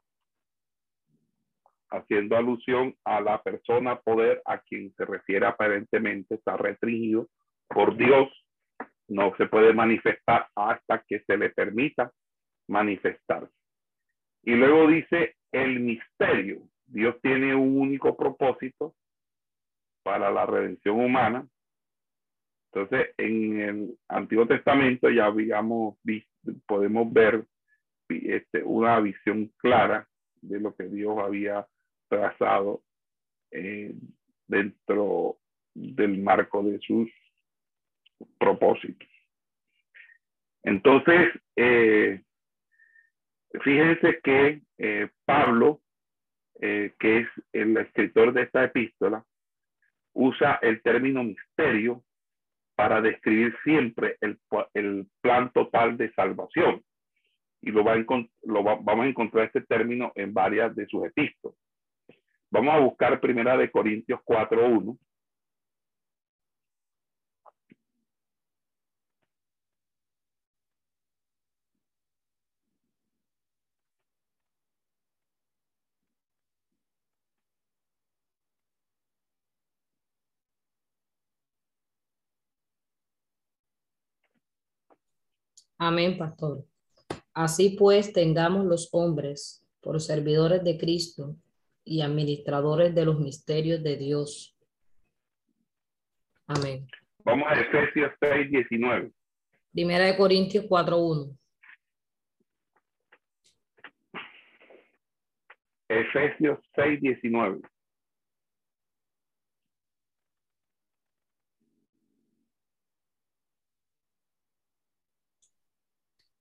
[1.91, 7.29] haciendo alusión a la persona poder a quien se refiere aparentemente está restringido
[7.69, 8.29] por Dios,
[9.09, 12.11] no se puede manifestar hasta que se le permita
[12.69, 13.53] manifestarse.
[14.43, 16.63] Y luego dice el misterio.
[16.87, 18.95] Dios tiene un único propósito
[20.03, 21.47] para la redención humana.
[22.73, 26.31] Entonces, en el Antiguo Testamento ya habíamos visto,
[26.67, 27.45] podemos ver
[28.09, 30.07] este, una visión clara
[30.43, 31.67] de lo que Dios había
[32.09, 32.83] trazado
[33.51, 33.95] eh,
[34.47, 35.39] dentro
[35.75, 37.11] del marco de sus
[38.39, 39.09] propósitos.
[40.63, 42.23] Entonces, eh,
[43.63, 45.81] fíjense que eh, Pablo,
[46.59, 49.23] que es el escritor de esta epístola,
[50.15, 52.03] usa el término misterio
[52.75, 54.39] para describir siempre el,
[54.73, 56.83] el plan total de salvación.
[57.61, 61.59] Y lo, va a lo vamos a encontrar este término en varias de sus epístolas.
[62.51, 64.99] Vamos a buscar Primera de Corintios 4.1.
[85.79, 86.65] Amén, pastor.
[87.35, 91.37] Así pues, tengamos los hombres por servidores de Cristo
[91.87, 94.55] y administradores de los misterios de Dios.
[96.49, 96.87] Amén.
[97.25, 99.13] Vamos a Efesios 6, 19.
[99.73, 101.39] Primera de Corintios 4, 1.
[105.89, 107.61] Efesios 6, 19.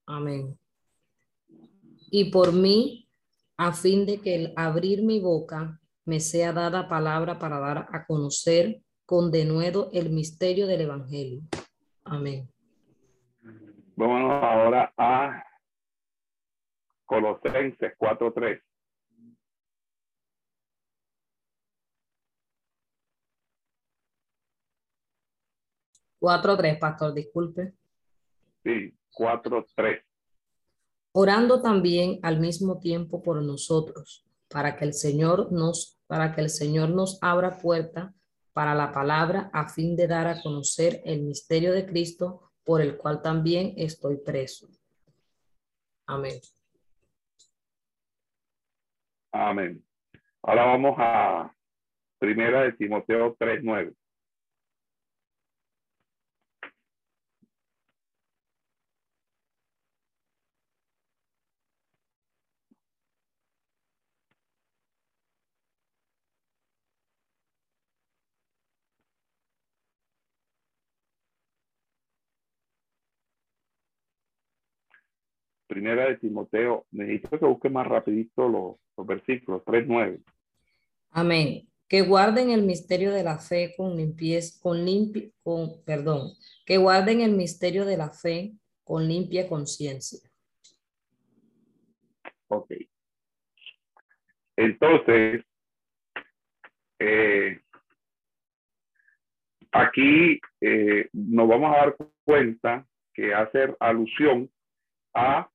[0.08, 0.58] Amén.
[2.10, 3.05] Y por mí,
[3.58, 8.06] a fin de que el abrir mi boca me sea dada palabra para dar a
[8.06, 11.42] conocer con denuedo el misterio del Evangelio.
[12.04, 12.50] Amén.
[13.96, 15.44] Vámonos ahora a
[17.06, 18.62] Colosenses 4.3.
[26.20, 27.74] Cuatro, tres, pastor, disculpe.
[28.64, 30.04] Sí, 4.3.
[31.18, 36.50] Orando también al mismo tiempo por nosotros, para que el Señor nos, para que el
[36.50, 38.14] Señor nos abra puerta
[38.52, 42.98] para la palabra a fin de dar a conocer el misterio de Cristo, por el
[42.98, 44.68] cual también estoy preso.
[46.06, 46.42] Amén.
[49.32, 49.82] Amén.
[50.42, 51.56] Ahora vamos a
[52.20, 53.96] Primera de Timoteo 3.9.
[75.68, 80.24] Primera de Timoteo, necesito que busque más rapidito los, los versículos 3.9.
[81.12, 81.68] Amén.
[81.88, 86.32] Que guarden el misterio de la fe con limpieza, con limpia, con, perdón,
[86.66, 90.20] que guarden el misterio de la fe con limpia conciencia.
[92.48, 92.72] Ok.
[94.58, 95.44] Entonces,
[97.00, 97.60] eh,
[99.72, 104.50] aquí eh, nos vamos a dar cuenta que hacer alusión
[105.14, 105.50] a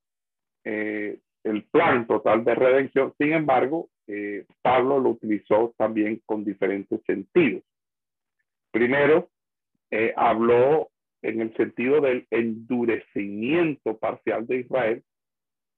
[0.64, 3.14] eh, el plan total de redención.
[3.18, 7.62] Sin embargo, eh, Pablo lo utilizó también con diferentes sentidos.
[8.70, 9.30] Primero,
[9.90, 10.90] eh, habló
[11.22, 15.02] en el sentido del endurecimiento parcial de Israel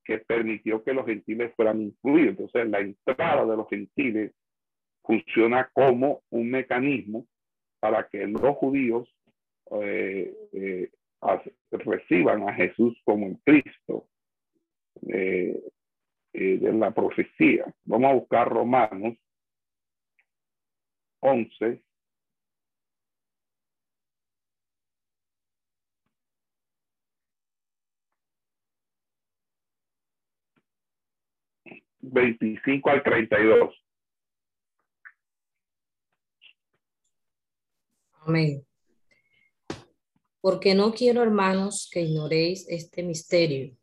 [0.05, 2.31] que permitió que los gentiles fueran incluidos.
[2.31, 4.33] Entonces, la entrada de los gentiles
[5.03, 7.27] funciona como un mecanismo
[7.81, 9.09] para que los judíos
[11.71, 14.07] reciban a Jesús como el Cristo
[15.09, 15.61] eh,
[16.33, 17.73] eh, de la profecía.
[17.85, 19.17] Vamos a buscar Romanos
[21.21, 21.83] 11.
[32.01, 33.75] Veinticinco al treinta y dos.
[38.27, 38.67] Amén.
[40.41, 43.77] Porque no quiero, hermanos, que ignoréis este misterio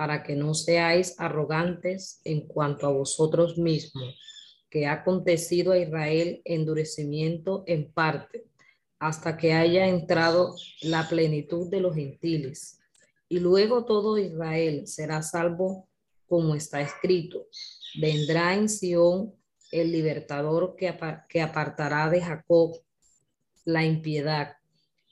[0.00, 4.18] para que no seáis arrogantes en cuanto a vosotros mismos,
[4.70, 8.46] que ha acontecido a Israel endurecimiento en parte,
[8.98, 12.80] hasta que haya entrado la plenitud de los gentiles.
[13.28, 15.86] Y luego todo Israel será salvo
[16.26, 17.46] como está escrito.
[18.00, 19.34] Vendrá en Sión
[19.70, 22.72] el libertador que, apartará de Jacob
[23.66, 24.56] la impiedad.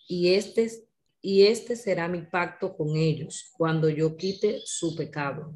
[0.08, 0.87] Y este
[1.20, 5.54] y este será mi pacto con ellos cuando yo quite su pecado.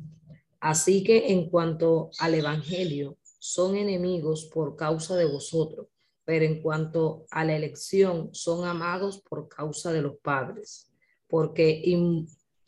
[0.61, 5.89] Así que en cuanto al Evangelio, son enemigos por causa de vosotros,
[6.25, 10.89] pero en cuanto a la elección, son amados por causa de los padres,
[11.27, 11.83] porque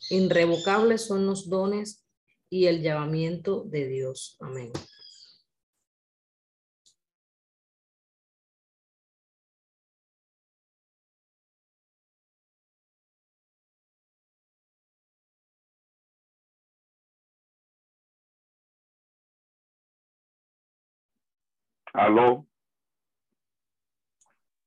[0.09, 2.05] irrevocables son los dones
[2.49, 4.35] y el llamamiento de Dios.
[4.41, 4.71] Amén.
[21.95, 22.45] Aló.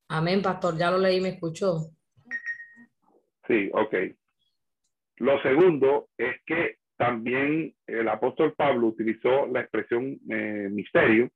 [0.09, 0.79] Amén, pastor.
[0.79, 1.91] Ya lo leí, me escuchó.
[3.47, 3.95] Sí, ok.
[5.19, 11.31] Lo segundo es que también el apóstol Pablo utilizó la expresión eh, misterio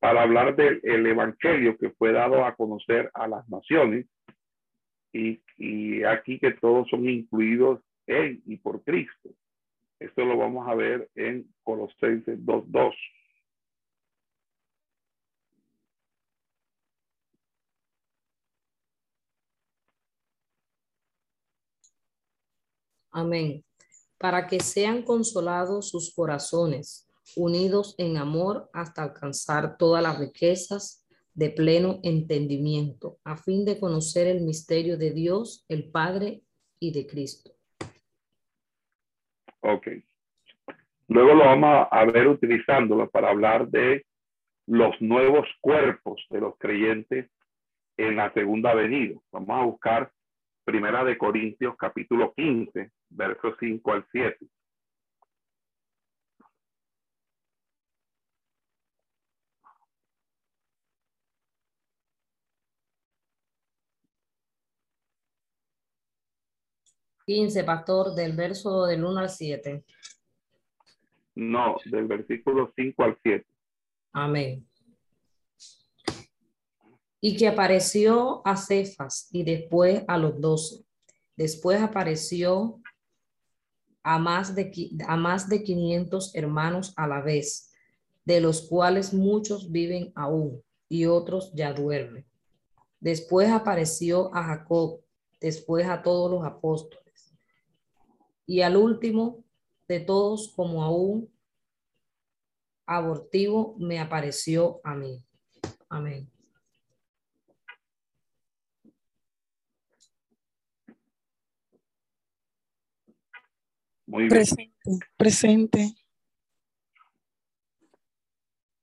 [0.00, 4.06] para hablar del evangelio que fue dado a conocer a las naciones
[5.12, 9.30] y, y aquí que todos son incluidos en y por Cristo.
[9.98, 12.94] Esto lo vamos a ver en Colosenses 2.2.
[23.12, 23.64] Amén.
[24.18, 31.50] Para que sean consolados sus corazones, unidos en amor hasta alcanzar todas las riquezas de
[31.50, 36.42] pleno entendimiento, a fin de conocer el misterio de Dios, el Padre
[36.78, 37.52] y de Cristo.
[39.60, 39.88] Ok.
[41.08, 44.04] Luego lo vamos a ver utilizándolo para hablar de
[44.66, 47.28] los nuevos cuerpos de los creyentes
[47.96, 49.18] en la segunda venida.
[49.32, 50.12] Vamos a buscar
[50.64, 54.48] Primera de Corintios capítulo 15, versos 5 al 7.
[67.26, 69.84] Quince, pastor, del verso del 1 al 7.
[71.36, 73.46] No, del versículo 5 al 7.
[74.12, 74.66] Amén.
[77.20, 80.84] Y que apareció a Cefas y después a los doce.
[81.36, 82.80] Después apareció
[84.02, 87.70] a más, de, a más de 500 hermanos a la vez,
[88.24, 92.26] de los cuales muchos viven aún y otros ya duermen.
[92.98, 95.00] Después apareció a Jacob,
[95.40, 97.34] después a todos los apóstoles.
[98.46, 99.44] Y al último
[99.88, 101.30] de todos, como aún
[102.86, 105.24] abortivo, me apareció a mí.
[105.88, 106.30] Amén.
[114.10, 114.30] Muy bien.
[114.30, 115.94] Presente, presente.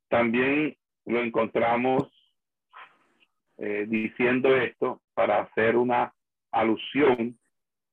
[0.07, 2.07] También lo encontramos
[3.57, 6.13] eh, diciendo esto para hacer una
[6.51, 7.37] alusión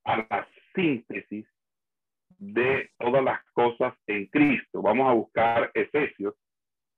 [0.04, 1.44] a la síntesis
[2.38, 4.80] de todas las cosas en Cristo.
[4.80, 6.34] Vamos a buscar Efesios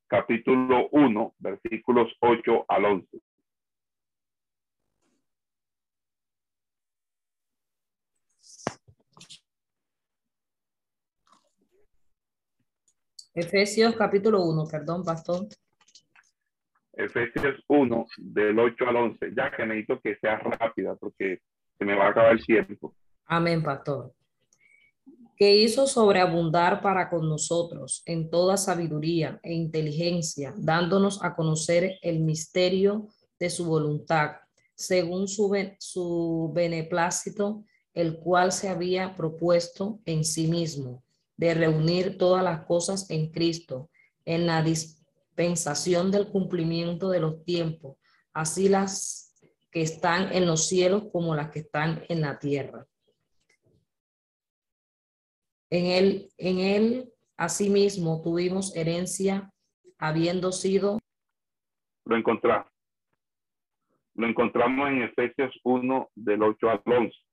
[0.06, 3.20] capítulo 1, versículos 8 al 11.
[13.36, 15.46] Efesios capítulo 1, perdón, pastor.
[16.94, 21.40] Efesios 1, del 8 al 11, ya que necesito que sea rápida porque
[21.78, 22.94] se me va a acabar el tiempo.
[23.26, 24.14] Amén, pastor.
[25.36, 32.20] Que hizo sobreabundar para con nosotros en toda sabiduría e inteligencia, dándonos a conocer el
[32.20, 33.08] misterio
[33.38, 34.36] de su voluntad,
[34.74, 41.04] según su, su beneplácito, el cual se había propuesto en sí mismo
[41.36, 43.90] de reunir todas las cosas en Cristo,
[44.24, 47.96] en la dispensación del cumplimiento de los tiempos,
[48.32, 49.34] así las
[49.70, 52.86] que están en los cielos como las que están en la tierra.
[55.70, 59.50] En él, en él, asimismo, tuvimos herencia,
[59.98, 60.98] habiendo sido.
[62.04, 62.70] Lo encontramos.
[64.14, 67.26] Lo encontramos en Efesios 1, del 8 al 11.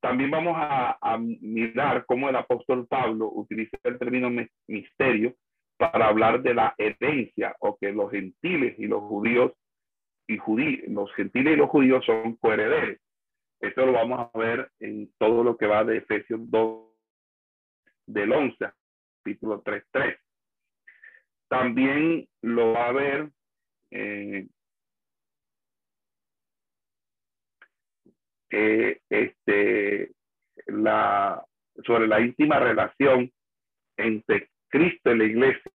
[0.00, 4.30] También vamos a, mirar cómo el apóstol Pablo utiliza el término
[4.66, 5.34] misterio
[5.76, 9.52] para hablar de la herencia o que los gentiles y los judíos
[10.26, 12.98] y judíos, los gentiles y los judíos son coherederos.
[13.60, 16.90] Esto lo vamos a ver en todo lo que va de Efesios 2
[18.06, 18.56] del 11,
[19.18, 20.16] capítulo 3.3.
[21.48, 23.30] También lo va a ver
[23.90, 24.46] eh,
[28.50, 30.12] eh, este,
[31.84, 33.30] sobre la íntima relación
[33.96, 35.72] entre Cristo y la iglesia.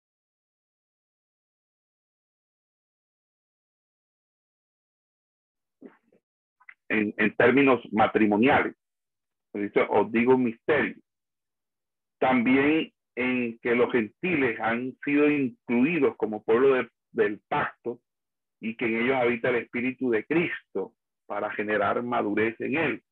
[6.89, 8.77] En términos matrimoniales.
[9.89, 10.97] Os digo un misterio.
[12.19, 18.01] También en que los gentiles han sido incluidos como pueblo del pacto
[18.61, 20.95] y que en ellos habita el Espíritu de Cristo
[21.27, 23.03] para generar madurez en él,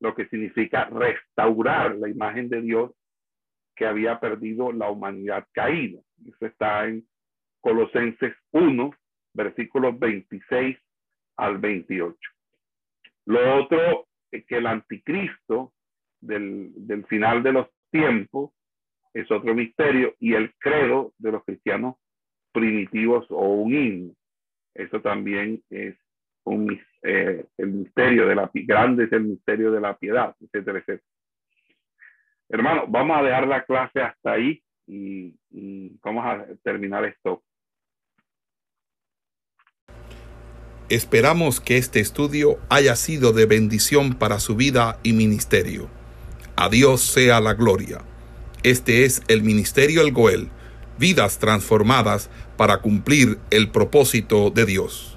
[0.00, 2.92] lo que significa restaurar la imagen de Dios
[3.74, 6.00] que había perdido la humanidad caída.
[6.24, 7.06] Eso está en
[7.60, 8.90] Colosenses 1,
[9.34, 10.78] versículos 26
[11.36, 12.16] al 28.
[13.26, 15.72] Lo otro es que el anticristo
[16.20, 18.52] del, final de los tiempos
[19.12, 21.96] es otro misterio y el credo de los cristianos
[22.52, 24.14] primitivos o un himno.
[24.74, 25.96] Eso también es
[26.44, 31.02] un, eh, el misterio de la grande el misterio de la piedad, etcétera, etcétera.
[32.48, 37.42] Hermano, vamos a dejar la clase hasta ahí y, y vamos a terminar esto.
[40.88, 45.88] Esperamos que este estudio haya sido de bendición para su vida y ministerio.
[46.56, 47.98] A Dios sea la gloria.
[48.62, 50.48] Este es el Ministerio El Goel,
[50.98, 55.15] vidas transformadas para cumplir el propósito de Dios.